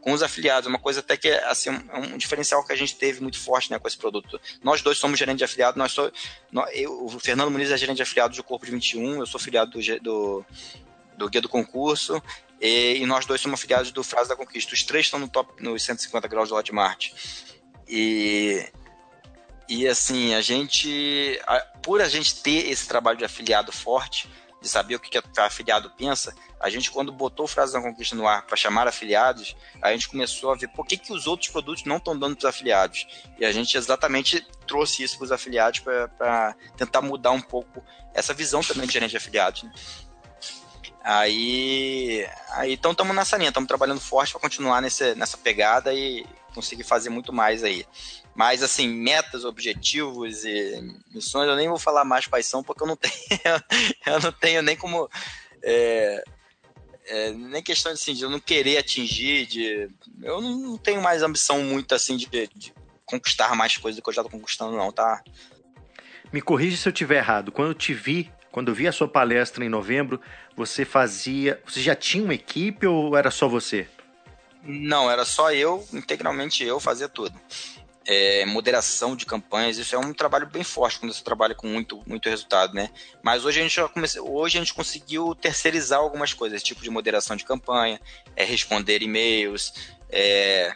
[0.00, 0.66] com os afiliados.
[0.66, 3.70] Uma coisa até que é assim, um, um, diferencial que a gente teve muito forte
[3.70, 4.40] né, com esse produto.
[4.62, 5.78] Nós dois somos gerentes de afiliado.
[5.78, 6.10] Nós sou,
[6.50, 9.18] nós, eu, o Fernando Muniz é gerente de afiliado do Corpo de 21.
[9.18, 10.46] Eu sou afiliado do, do
[11.16, 12.22] do Guia do Concurso,
[12.60, 14.72] e, e, nós dois somos afiliados do Frase da Conquista.
[14.72, 17.10] Os três estão no top, nos 150 graus do Hotmart.
[17.86, 18.66] E,
[19.68, 24.30] e assim, a gente, a, por a gente ter esse trabalho de afiliado forte,
[24.62, 27.82] de saber o que, que o afiliado pensa, a gente, quando botou o Frase da
[27.82, 31.26] Conquista no ar para chamar afiliados, a gente começou a ver por que, que os
[31.26, 33.06] outros produtos não estão dando para os afiliados.
[33.38, 37.84] E a gente exatamente trouxe isso para os afiliados para tentar mudar um pouco
[38.14, 39.64] essa visão também de gerente de afiliados.
[39.64, 39.72] Né?
[41.04, 46.24] Aí, aí então estamos nessa linha, estamos trabalhando forte para continuar nesse, nessa pegada e
[46.54, 47.86] conseguir fazer muito mais aí.
[48.34, 50.80] Mas assim, metas, objetivos e
[51.14, 53.12] missões, eu nem vou falar mais quais são, porque eu não tenho,
[54.06, 55.10] eu não tenho nem como.
[55.62, 56.24] É,
[57.06, 59.90] é, nem questão de, assim, de eu não querer atingir, de.
[60.22, 62.72] Eu não tenho mais ambição muito assim de, de
[63.04, 65.22] conquistar mais coisas do que eu já estou conquistando, não, tá?
[66.32, 67.52] Me corrija se eu estiver errado.
[67.52, 70.20] Quando eu te vi quando eu vi a sua palestra em novembro,
[70.54, 71.60] você fazia.
[71.66, 73.88] Você já tinha uma equipe ou era só você?
[74.62, 77.34] Não, era só eu, integralmente eu, fazia tudo.
[78.06, 82.00] É, moderação de campanhas, isso é um trabalho bem forte quando você trabalha com muito,
[82.06, 82.90] muito resultado, né?
[83.24, 84.20] Mas hoje a gente já comece...
[84.20, 88.00] hoje a gente conseguiu terceirizar algumas coisas, tipo de moderação de campanha,
[88.36, 89.74] é, responder e-mails,
[90.08, 90.72] é...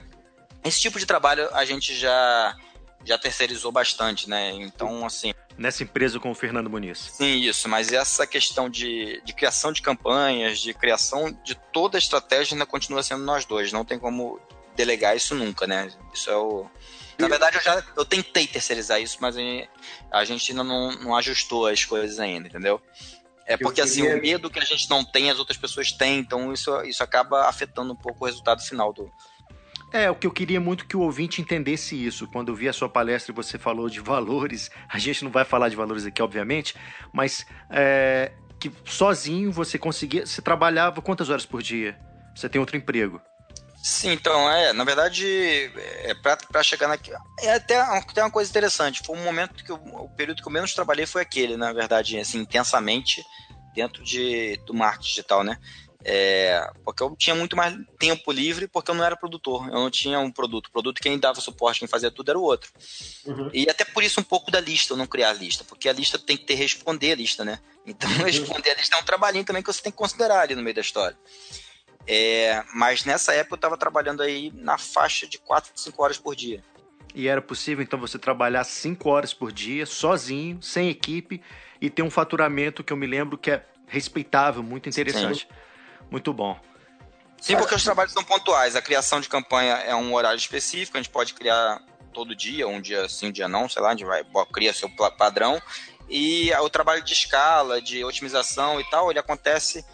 [0.65, 2.57] esse tipo de trabalho a gente já
[3.05, 4.51] já terceirizou bastante, né?
[4.53, 7.11] Então, assim, nessa empresa com o Fernando Muniz.
[7.15, 12.01] Sim, isso, mas essa questão de, de criação de campanhas, de criação de toda a
[12.01, 14.41] estratégia ainda continua sendo nós dois, não tem como
[14.77, 15.91] delegar isso nunca, né?
[16.15, 16.67] Isso é o...
[17.19, 19.35] Na verdade, eu já eu tentei terceirizar isso, mas
[20.09, 22.81] a gente ainda não, não ajustou as coisas ainda, entendeu?
[23.45, 26.53] É porque assim, o medo que a gente não tem, as outras pessoas têm, então
[26.53, 29.11] isso, isso acaba afetando um pouco o resultado final do,
[29.93, 32.27] é, o que eu queria muito que o ouvinte entendesse isso.
[32.29, 35.45] Quando eu vi a sua palestra e você falou de valores, a gente não vai
[35.45, 36.75] falar de valores aqui, obviamente,
[37.13, 40.27] mas é, que sozinho você conseguia.
[40.27, 41.99] Você trabalhava quantas horas por dia?
[42.35, 43.21] Você tem outro emprego?
[43.83, 45.25] Sim, então, é, na verdade,
[45.77, 47.17] é, para chegar naquilo.
[47.41, 49.03] É até, até uma coisa interessante.
[49.05, 52.19] Foi um momento que eu, o período que eu menos trabalhei foi aquele, na verdade,
[52.19, 53.25] assim, intensamente
[53.75, 55.57] dentro de, do marketing digital, né?
[56.05, 59.91] É, porque eu tinha muito mais tempo livre porque eu não era produtor, eu não
[59.91, 60.69] tinha um produto.
[60.69, 62.71] O produto quem dava suporte, quem fazia tudo era o outro.
[63.27, 63.51] Uhum.
[63.53, 65.93] E até por isso um pouco da lista, eu não criar a lista, porque a
[65.93, 67.59] lista tem que ter responder a lista, né?
[67.85, 68.25] Então uhum.
[68.25, 70.75] responder a lista é um trabalhinho também que você tem que considerar ali no meio
[70.75, 71.19] da história.
[72.07, 76.35] É, mas nessa época eu estava trabalhando aí na faixa de 4, 5 horas por
[76.35, 76.63] dia.
[77.15, 81.43] E era possível então você trabalhar 5 horas por dia, sozinho, sem equipe,
[81.81, 85.41] e ter um faturamento que eu me lembro que é respeitável, muito interessante.
[85.41, 85.68] Sim.
[86.11, 86.59] Muito bom.
[87.41, 88.75] Sim, porque os trabalhos são pontuais.
[88.75, 91.81] A criação de campanha é um horário específico, a gente pode criar
[92.13, 94.91] todo dia, um dia sim, um dia não, sei lá, a gente vai cria seu
[95.17, 95.61] padrão.
[96.09, 99.85] E o trabalho de escala, de otimização e tal, ele acontece.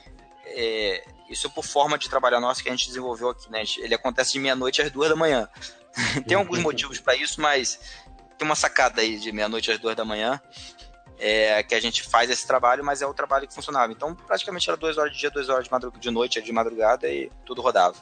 [0.46, 3.62] É, isso por forma de trabalhar nossa que a gente desenvolveu aqui, né?
[3.78, 5.48] Ele acontece de meia-noite às duas da manhã.
[6.26, 7.80] tem alguns motivos para isso, mas
[8.38, 10.40] tem uma sacada aí de meia-noite às duas da manhã.
[11.18, 13.92] É, que a gente faz esse trabalho, mas é o trabalho que funcionava.
[13.92, 17.08] Então, praticamente era duas horas de dia, duas horas de, madrug de noite, de madrugada
[17.08, 17.96] e tudo rodava.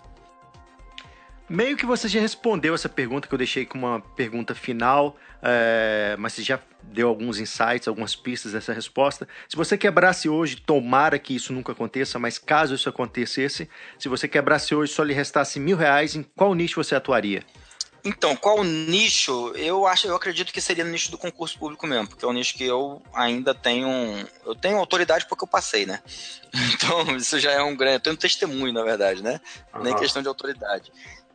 [1.48, 6.16] Meio que você já respondeu essa pergunta que eu deixei com uma pergunta final, é,
[6.18, 9.28] mas você já deu alguns insights, algumas pistas dessa resposta.
[9.48, 14.26] Se você quebrasse hoje, tomara que isso nunca aconteça, mas caso isso acontecesse, se você
[14.26, 17.42] quebrasse hoje só lhe restasse mil reais, em qual nicho você atuaria?
[18.04, 19.52] Então, qual nicho?
[19.54, 22.32] Eu acho, eu acredito que seria no nicho do concurso público mesmo, porque é um
[22.32, 23.88] nicho que eu ainda tenho,
[24.44, 26.00] eu tenho autoridade porque eu passei, né?
[26.74, 29.40] Então, isso já é um grande, eu tenho testemunho, na verdade, né?
[29.72, 29.82] Uhum.
[29.82, 30.92] Nem questão de autoridade.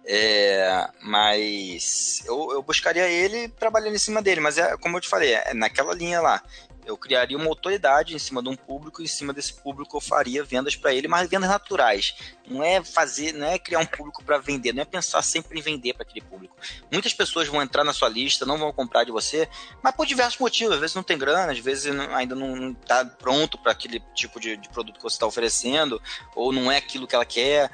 [0.10, 5.10] É, mas eu, eu, buscaria ele trabalhando em cima dele, mas é como eu te
[5.10, 6.42] falei, é naquela linha lá.
[6.86, 10.00] Eu criaria uma autoridade em cima de um público, e em cima desse público eu
[10.00, 12.16] faria vendas para ele, mas vendas naturais.
[12.48, 15.62] Não é fazer, não é criar um público para vender, não é pensar sempre em
[15.62, 16.56] vender para aquele público.
[16.90, 19.50] Muitas pessoas vão entrar na sua lista, não vão comprar de você,
[19.84, 20.76] mas por diversos motivos.
[20.76, 24.56] Às vezes não tem grana, às vezes ainda não está pronto para aquele tipo de,
[24.56, 26.02] de produto que você está oferecendo,
[26.34, 27.70] ou não é aquilo que ela quer.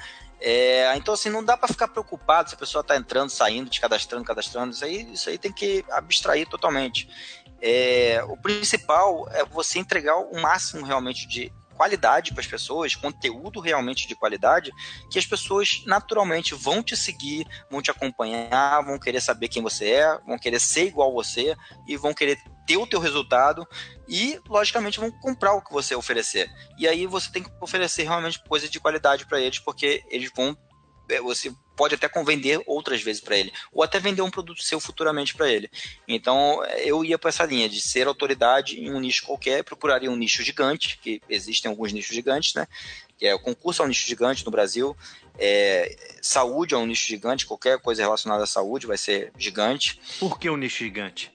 [0.46, 3.80] É, então, assim, não dá para ficar preocupado se a pessoa está entrando, saindo, te
[3.80, 4.74] cadastrando, cadastrando.
[4.74, 7.08] Isso aí, isso aí tem que abstrair totalmente.
[7.62, 13.62] É, o principal é você entregar o máximo realmente de qualidade para as pessoas, conteúdo
[13.62, 14.70] realmente de qualidade,
[15.10, 19.92] que as pessoas naturalmente vão te seguir, vão te acompanhar, vão querer saber quem você
[19.92, 21.56] é, vão querer ser igual a você
[21.88, 23.68] e vão querer ter o teu resultado
[24.08, 26.50] e, logicamente, vão comprar o que você oferecer.
[26.78, 30.58] E aí você tem que oferecer realmente coisa de qualidade para eles, porque eles vão
[31.10, 34.80] é, você pode até vender outras vezes para ele, ou até vender um produto seu
[34.80, 35.70] futuramente para ele.
[36.08, 40.16] Então, eu ia para essa linha de ser autoridade em um nicho qualquer, procuraria um
[40.16, 42.68] nicho gigante, que existem alguns nichos gigantes, né?
[43.18, 44.96] Que é o concurso é um nicho gigante no Brasil,
[45.38, 50.00] é, saúde é um nicho gigante, qualquer coisa relacionada à saúde vai ser gigante.
[50.20, 51.32] Por que um nicho gigante?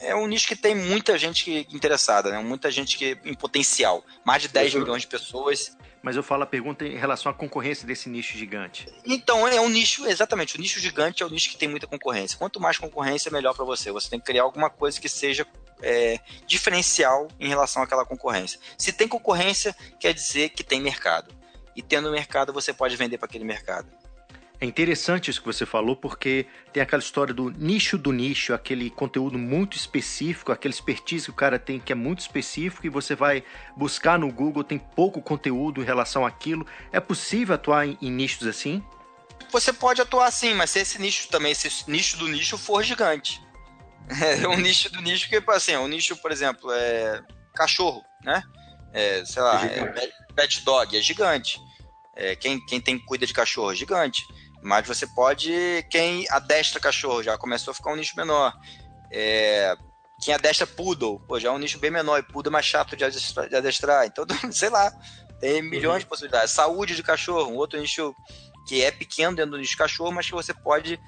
[0.00, 2.38] É um nicho que tem muita gente interessada, né?
[2.40, 4.04] Muita gente que em potencial.
[4.24, 5.76] Mais de 10 milhões de pessoas.
[6.02, 8.86] Mas eu falo a pergunta em relação à concorrência desse nicho gigante.
[9.04, 10.56] Então, é um nicho, exatamente.
[10.56, 12.38] O nicho gigante é o nicho que tem muita concorrência.
[12.38, 13.90] Quanto mais concorrência, melhor para você.
[13.90, 15.46] Você tem que criar alguma coisa que seja
[15.82, 18.60] é, diferencial em relação àquela concorrência.
[18.76, 21.34] Se tem concorrência, quer dizer que tem mercado.
[21.74, 23.88] E tendo mercado, você pode vender para aquele mercado.
[24.60, 28.90] É interessante isso que você falou, porque tem aquela história do nicho do nicho, aquele
[28.90, 33.14] conteúdo muito específico, aquele expertise que o cara tem que é muito específico e você
[33.14, 33.44] vai
[33.76, 36.66] buscar no Google, tem pouco conteúdo em relação àquilo.
[36.90, 38.82] É possível atuar em, em nichos assim?
[39.52, 42.82] Você pode atuar sim, mas se esse nicho também, se esse nicho do nicho for
[42.82, 43.40] gigante.
[44.42, 47.22] É um nicho do nicho que, assim, é um nicho, por exemplo, é
[47.54, 48.42] cachorro, né?
[48.90, 51.60] É, sei lá, é pet dog, é gigante.
[52.16, 54.22] É, quem, quem tem cuida de cachorro é gigante.
[54.68, 55.50] Mas você pode.
[55.90, 58.52] Quem adestra cachorro já começou a ficar um nicho menor.
[59.10, 59.74] É,
[60.22, 62.18] quem adestra poodle, pô, já é um nicho bem menor.
[62.18, 63.48] E poodle é mais chato de adestrar.
[63.48, 64.06] De adestrar.
[64.06, 64.92] Então, sei lá.
[65.40, 65.98] Tem milhões uhum.
[66.00, 66.52] de possibilidades.
[66.52, 68.14] Saúde de cachorro, um outro nicho
[68.66, 71.00] que é pequeno dentro do nicho de cachorro, mas que você pode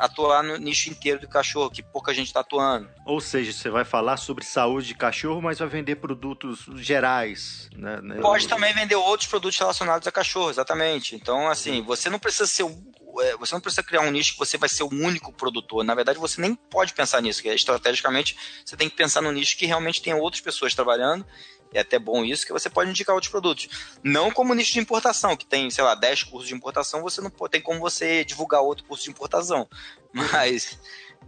[0.00, 2.88] atuar no nicho inteiro do cachorro, que pouca gente está atuando.
[3.04, 7.68] Ou seja, você vai falar sobre saúde de cachorro, mas vai vender produtos gerais.
[7.76, 8.00] Né?
[8.20, 11.14] Pode também vender outros produtos relacionados a cachorro, exatamente.
[11.14, 12.64] Então, assim, você não precisa ser
[13.38, 15.84] você não precisa criar um nicho que você vai ser o único produtor.
[15.84, 19.56] Na verdade, você nem pode pensar nisso, que estrategicamente você tem que pensar no nicho
[19.56, 21.24] que realmente tem outras pessoas trabalhando
[21.72, 23.68] é até bom isso, que você pode indicar outros produtos.
[24.02, 27.30] Não como nicho de importação, que tem, sei lá, 10 cursos de importação, você não
[27.30, 29.68] tem como você divulgar outro curso de importação.
[30.12, 30.78] Mas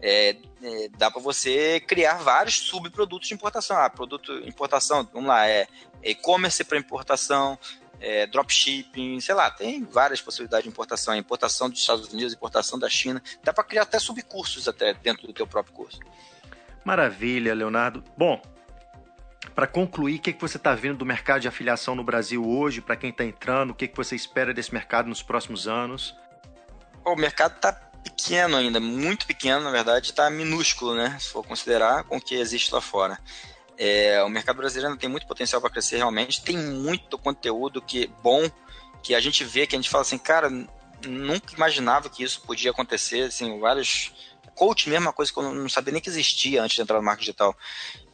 [0.00, 3.76] é, é, dá para você criar vários subprodutos de importação.
[3.76, 5.68] Ah, produto importação, vamos lá, é
[6.02, 7.56] e-commerce para importação,
[8.02, 12.88] é, dropshipping, sei lá, tem várias possibilidades de importação, importação dos Estados Unidos, importação da
[12.88, 13.22] China.
[13.44, 16.00] Dá para criar até subcursos até dentro do teu próprio curso.
[16.84, 18.02] Maravilha, Leonardo.
[18.18, 18.42] Bom,
[19.54, 22.80] para concluir, o que, que você está vendo do mercado de afiliação no Brasil hoje,
[22.80, 26.16] para quem está entrando, o que, que você espera desse mercado nos próximos anos?
[27.04, 31.16] O mercado está pequeno ainda, muito pequeno, na verdade, está minúsculo, né?
[31.20, 33.16] Se for considerar com o que existe lá fora.
[33.78, 38.50] É, o mercado brasileiro tem muito potencial para crescer realmente, tem muito conteúdo que bom,
[39.02, 40.50] que a gente vê, que a gente fala assim, cara,
[41.06, 44.12] nunca imaginava que isso podia acontecer, assim, vários
[44.54, 47.02] coach mesmo, uma coisa que eu não sabia nem que existia antes de entrar no
[47.02, 47.56] marketing digital.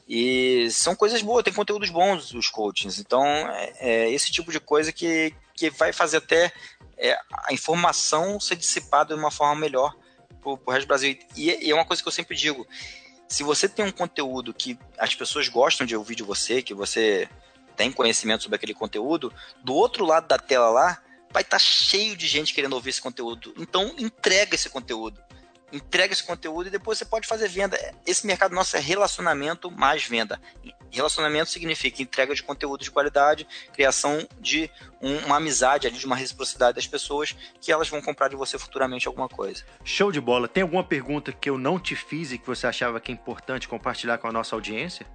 [0.08, 2.98] E são coisas boas, tem conteúdos bons os coachings.
[2.98, 6.50] Então, é, é esse tipo de coisa que, que vai fazer até
[6.96, 9.94] é, a informação ser dissipada de uma forma melhor
[10.40, 11.18] para o resto do Brasil.
[11.36, 12.66] E, e, é uma coisa que eu sempre digo:
[13.28, 17.28] Se você tem um conteúdo que as pessoas gostam de ouvir de você, que você
[17.76, 22.16] tem conhecimento sobre aquele conteúdo, do outro lado da tela lá, vai estar tá cheio
[22.16, 23.54] de gente querendo ouvir esse conteúdo.
[23.58, 25.20] Então, entrega esse conteúdo
[25.72, 27.78] entrega esse conteúdo e depois você pode fazer venda.
[28.06, 30.40] Esse mercado nosso é relacionamento mais venda.
[30.96, 34.70] Relacionamento significa entrega de conteúdo de qualidade, criação de
[35.00, 38.58] um, uma amizade ali, de uma reciprocidade das pessoas que elas vão comprar de você
[38.58, 39.64] futuramente alguma coisa.
[39.84, 40.48] Show de bola.
[40.48, 43.68] Tem alguma pergunta que eu não te fiz e que você achava que é importante
[43.68, 45.06] compartilhar com a nossa audiência?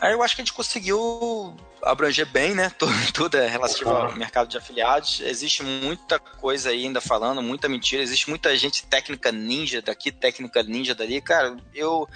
[0.00, 2.70] Aí eu acho que a gente conseguiu abranger bem, né?
[2.78, 5.20] Tudo, tudo é relativo ao mercado de afiliados.
[5.20, 8.02] Existe muita coisa aí ainda falando, muita mentira.
[8.02, 11.20] Existe muita gente técnica ninja daqui, técnica ninja dali.
[11.20, 12.08] Cara, eu,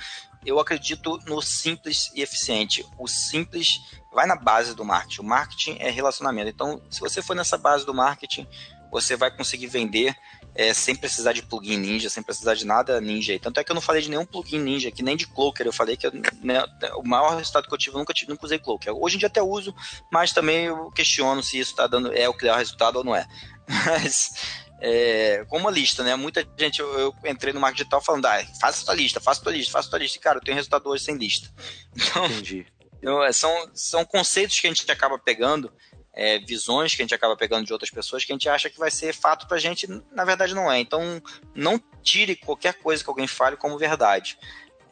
[0.44, 2.86] eu acredito no simples e eficiente.
[2.98, 3.80] O simples
[4.12, 5.20] vai na base do marketing.
[5.20, 6.48] O marketing é relacionamento.
[6.48, 8.46] Então, se você for nessa base do marketing,
[8.90, 10.16] você vai conseguir vender
[10.54, 13.38] é, sem precisar de plugin ninja, sem precisar de nada ninja.
[13.38, 15.66] Tanto é que eu não falei de nenhum plugin ninja, que nem de Cloaker.
[15.66, 16.12] Eu falei que eu,
[16.42, 16.64] né,
[16.96, 18.92] o maior resultado que eu tive, eu nunca, tive, nunca usei Cloaker.
[18.94, 19.74] Hoje em dia até uso,
[20.10, 23.14] mas também eu questiono se isso está dando, é o que dá resultado ou não
[23.14, 23.26] é.
[23.70, 24.32] Mas,
[24.80, 26.16] é, como uma lista, né?
[26.16, 29.52] Muita gente, eu, eu entrei no marketing digital falando, ah, faça tua lista, faça tua
[29.52, 30.18] lista, faça tua lista.
[30.18, 31.48] E, cara, eu tenho resultado hoje sem lista.
[31.94, 32.66] Então, Entendi.
[32.98, 35.72] Então, é, são, são conceitos que a gente acaba pegando
[36.12, 38.78] é, visões que a gente acaba pegando de outras pessoas que a gente acha que
[38.78, 40.78] vai ser fato pra gente, na verdade não é.
[40.78, 41.22] Então,
[41.54, 44.38] não tire qualquer coisa que alguém fale como verdade.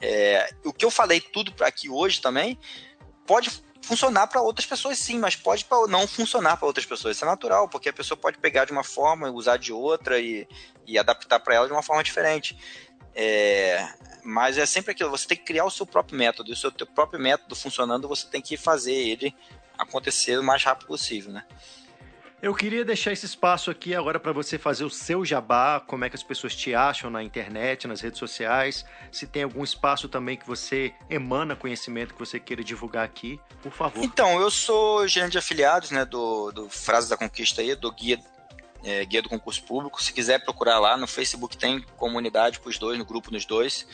[0.01, 2.59] É, o que eu falei tudo para aqui hoje também
[3.26, 3.51] pode
[3.89, 7.16] funcionar para outras pessoas sim, mas pode não funcionar para outras pessoas.
[7.16, 10.47] Isso é natural, porque a pessoa pode pegar de uma forma, usar de outra e,
[10.86, 12.57] e adaptar para ela de uma forma diferente.
[13.14, 13.89] É,
[14.22, 16.70] mas é sempre aquilo, você tem que criar o seu próprio método, e o seu
[16.70, 19.34] próprio método funcionando, você tem que fazer ele
[19.78, 21.47] acontecer o mais rápido possível, né?
[22.41, 26.09] Eu queria deixar esse espaço aqui agora para você fazer o seu jabá, como é
[26.09, 30.36] que as pessoas te acham na internet, nas redes sociais, se tem algum espaço também
[30.36, 34.05] que você emana conhecimento que você queira divulgar aqui, por favor.
[34.05, 38.20] Então, eu sou gerente de afiliados, né, do, do Frase da Conquista aí, do Guia,
[38.84, 40.01] é, Guia do Concurso Público.
[40.01, 43.84] Se quiser procurar lá, no Facebook tem comunidade para os dois, no grupo nos dois.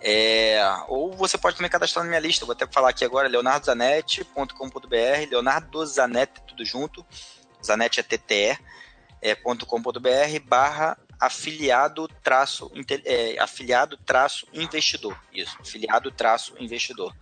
[0.00, 5.30] É, ou você pode também cadastrar na minha lista, vou até falar aqui agora, leonardozanetti.com.br,
[5.30, 7.04] Leonardo Zanetti, tudo junto,
[7.64, 8.58] Zanetti é TTE,
[9.22, 12.72] é, .com.br barra afiliado traço,
[13.04, 17.14] é, afiliado traço investidor, isso, afiliado traço investidor.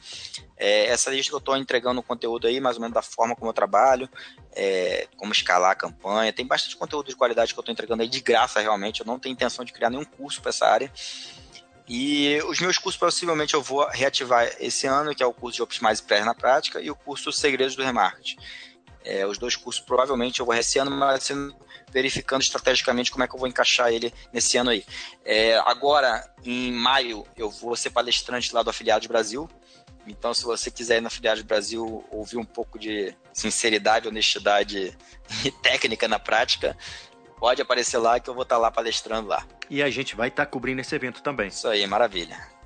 [0.56, 3.34] É, essa lista que eu estou entregando o conteúdo aí, mais ou menos da forma
[3.34, 4.08] como eu trabalho,
[4.54, 8.08] é, como escalar a campanha, tem bastante conteúdo de qualidade que eu estou entregando aí
[8.08, 10.92] de graça realmente, eu não tenho intenção de criar nenhum curso para essa área,
[11.88, 15.62] e os meus cursos, possivelmente, eu vou reativar esse ano, que é o curso de
[15.62, 18.36] Optimize Pré na Prática e o curso Segredos do Remarketing.
[19.08, 21.50] É, os dois cursos, provavelmente, eu vou esse ano, mas assim,
[21.90, 24.84] verificando estrategicamente como é que eu vou encaixar ele nesse ano aí.
[25.24, 29.48] É, agora, em maio, eu vou ser palestrante lá do Afiliados Brasil.
[30.06, 34.94] Então, se você quiser ir no Afiliados Brasil ouvir um pouco de sinceridade, honestidade
[35.42, 36.76] e técnica na prática,
[37.38, 39.46] pode aparecer lá que eu vou estar lá palestrando lá.
[39.70, 41.48] E a gente vai estar cobrindo esse evento também.
[41.48, 42.57] Isso aí, maravilha.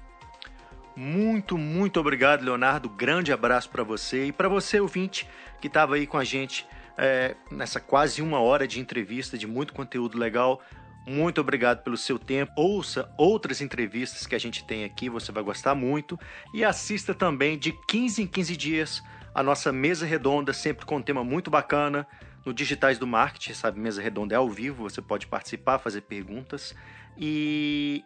[0.94, 2.88] Muito, muito obrigado, Leonardo.
[2.88, 5.28] Grande abraço para você e para você, ouvinte,
[5.60, 6.66] que estava aí com a gente
[6.98, 10.60] é, nessa quase uma hora de entrevista, de muito conteúdo legal.
[11.06, 12.52] Muito obrigado pelo seu tempo.
[12.56, 16.18] Ouça outras entrevistas que a gente tem aqui, você vai gostar muito.
[16.54, 19.02] E assista também de 15 em 15 dias
[19.34, 22.06] a nossa mesa redonda, sempre com um tema muito bacana
[22.44, 23.80] no Digitais do Marketing, sabe?
[23.80, 26.74] Mesa redonda é ao vivo, você pode participar, fazer perguntas.
[27.16, 28.04] E,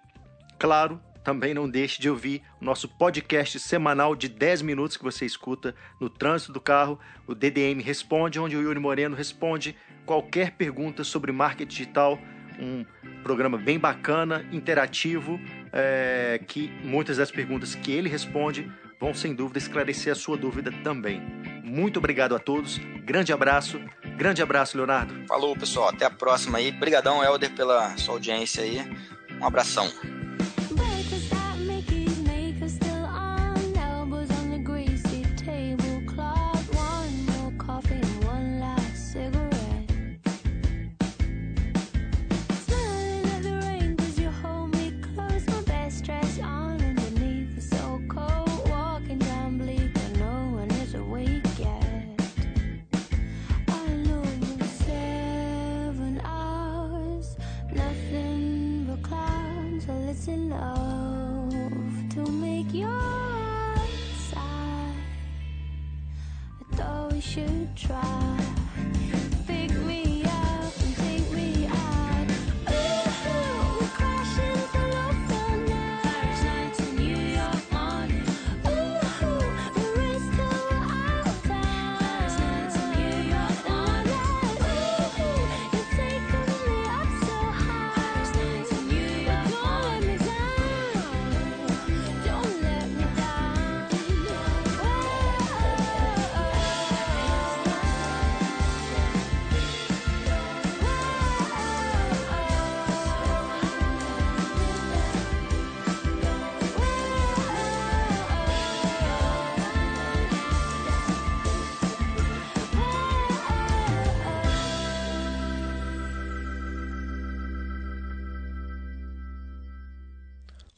[0.58, 5.26] claro, também não deixe de ouvir o nosso podcast semanal de 10 minutos que você
[5.26, 7.00] escuta no trânsito do carro.
[7.26, 12.16] O DDM Responde, onde o Yuri Moreno responde qualquer pergunta sobre marketing digital.
[12.60, 12.86] Um
[13.24, 15.40] programa bem bacana, interativo,
[15.72, 20.70] é, que muitas das perguntas que ele responde vão sem dúvida esclarecer a sua dúvida
[20.84, 21.20] também.
[21.64, 23.80] Muito obrigado a todos, grande abraço,
[24.16, 25.26] grande abraço, Leonardo.
[25.26, 26.68] Falou, pessoal, até a próxima aí.
[26.68, 28.78] Obrigadão, Helder, pela sua audiência aí.
[29.40, 29.90] Um abração.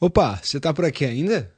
[0.09, 1.51] Opa, você tá por aqui ainda?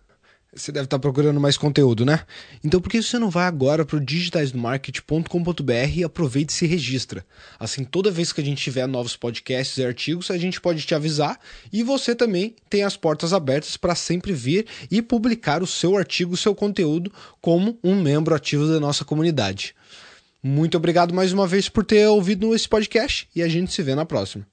[0.53, 2.25] Você deve estar procurando mais conteúdo, né?
[2.61, 7.25] Então por que você não vai agora para o digitaisdomarket.com.br e aproveita e se registra?
[7.57, 10.93] Assim, toda vez que a gente tiver novos podcasts e artigos, a gente pode te
[10.93, 11.39] avisar
[11.71, 16.33] e você também tem as portas abertas para sempre vir e publicar o seu artigo,
[16.33, 19.73] o seu conteúdo como um membro ativo da nossa comunidade.
[20.43, 23.95] Muito obrigado mais uma vez por ter ouvido esse podcast e a gente se vê
[23.95, 24.45] na próxima.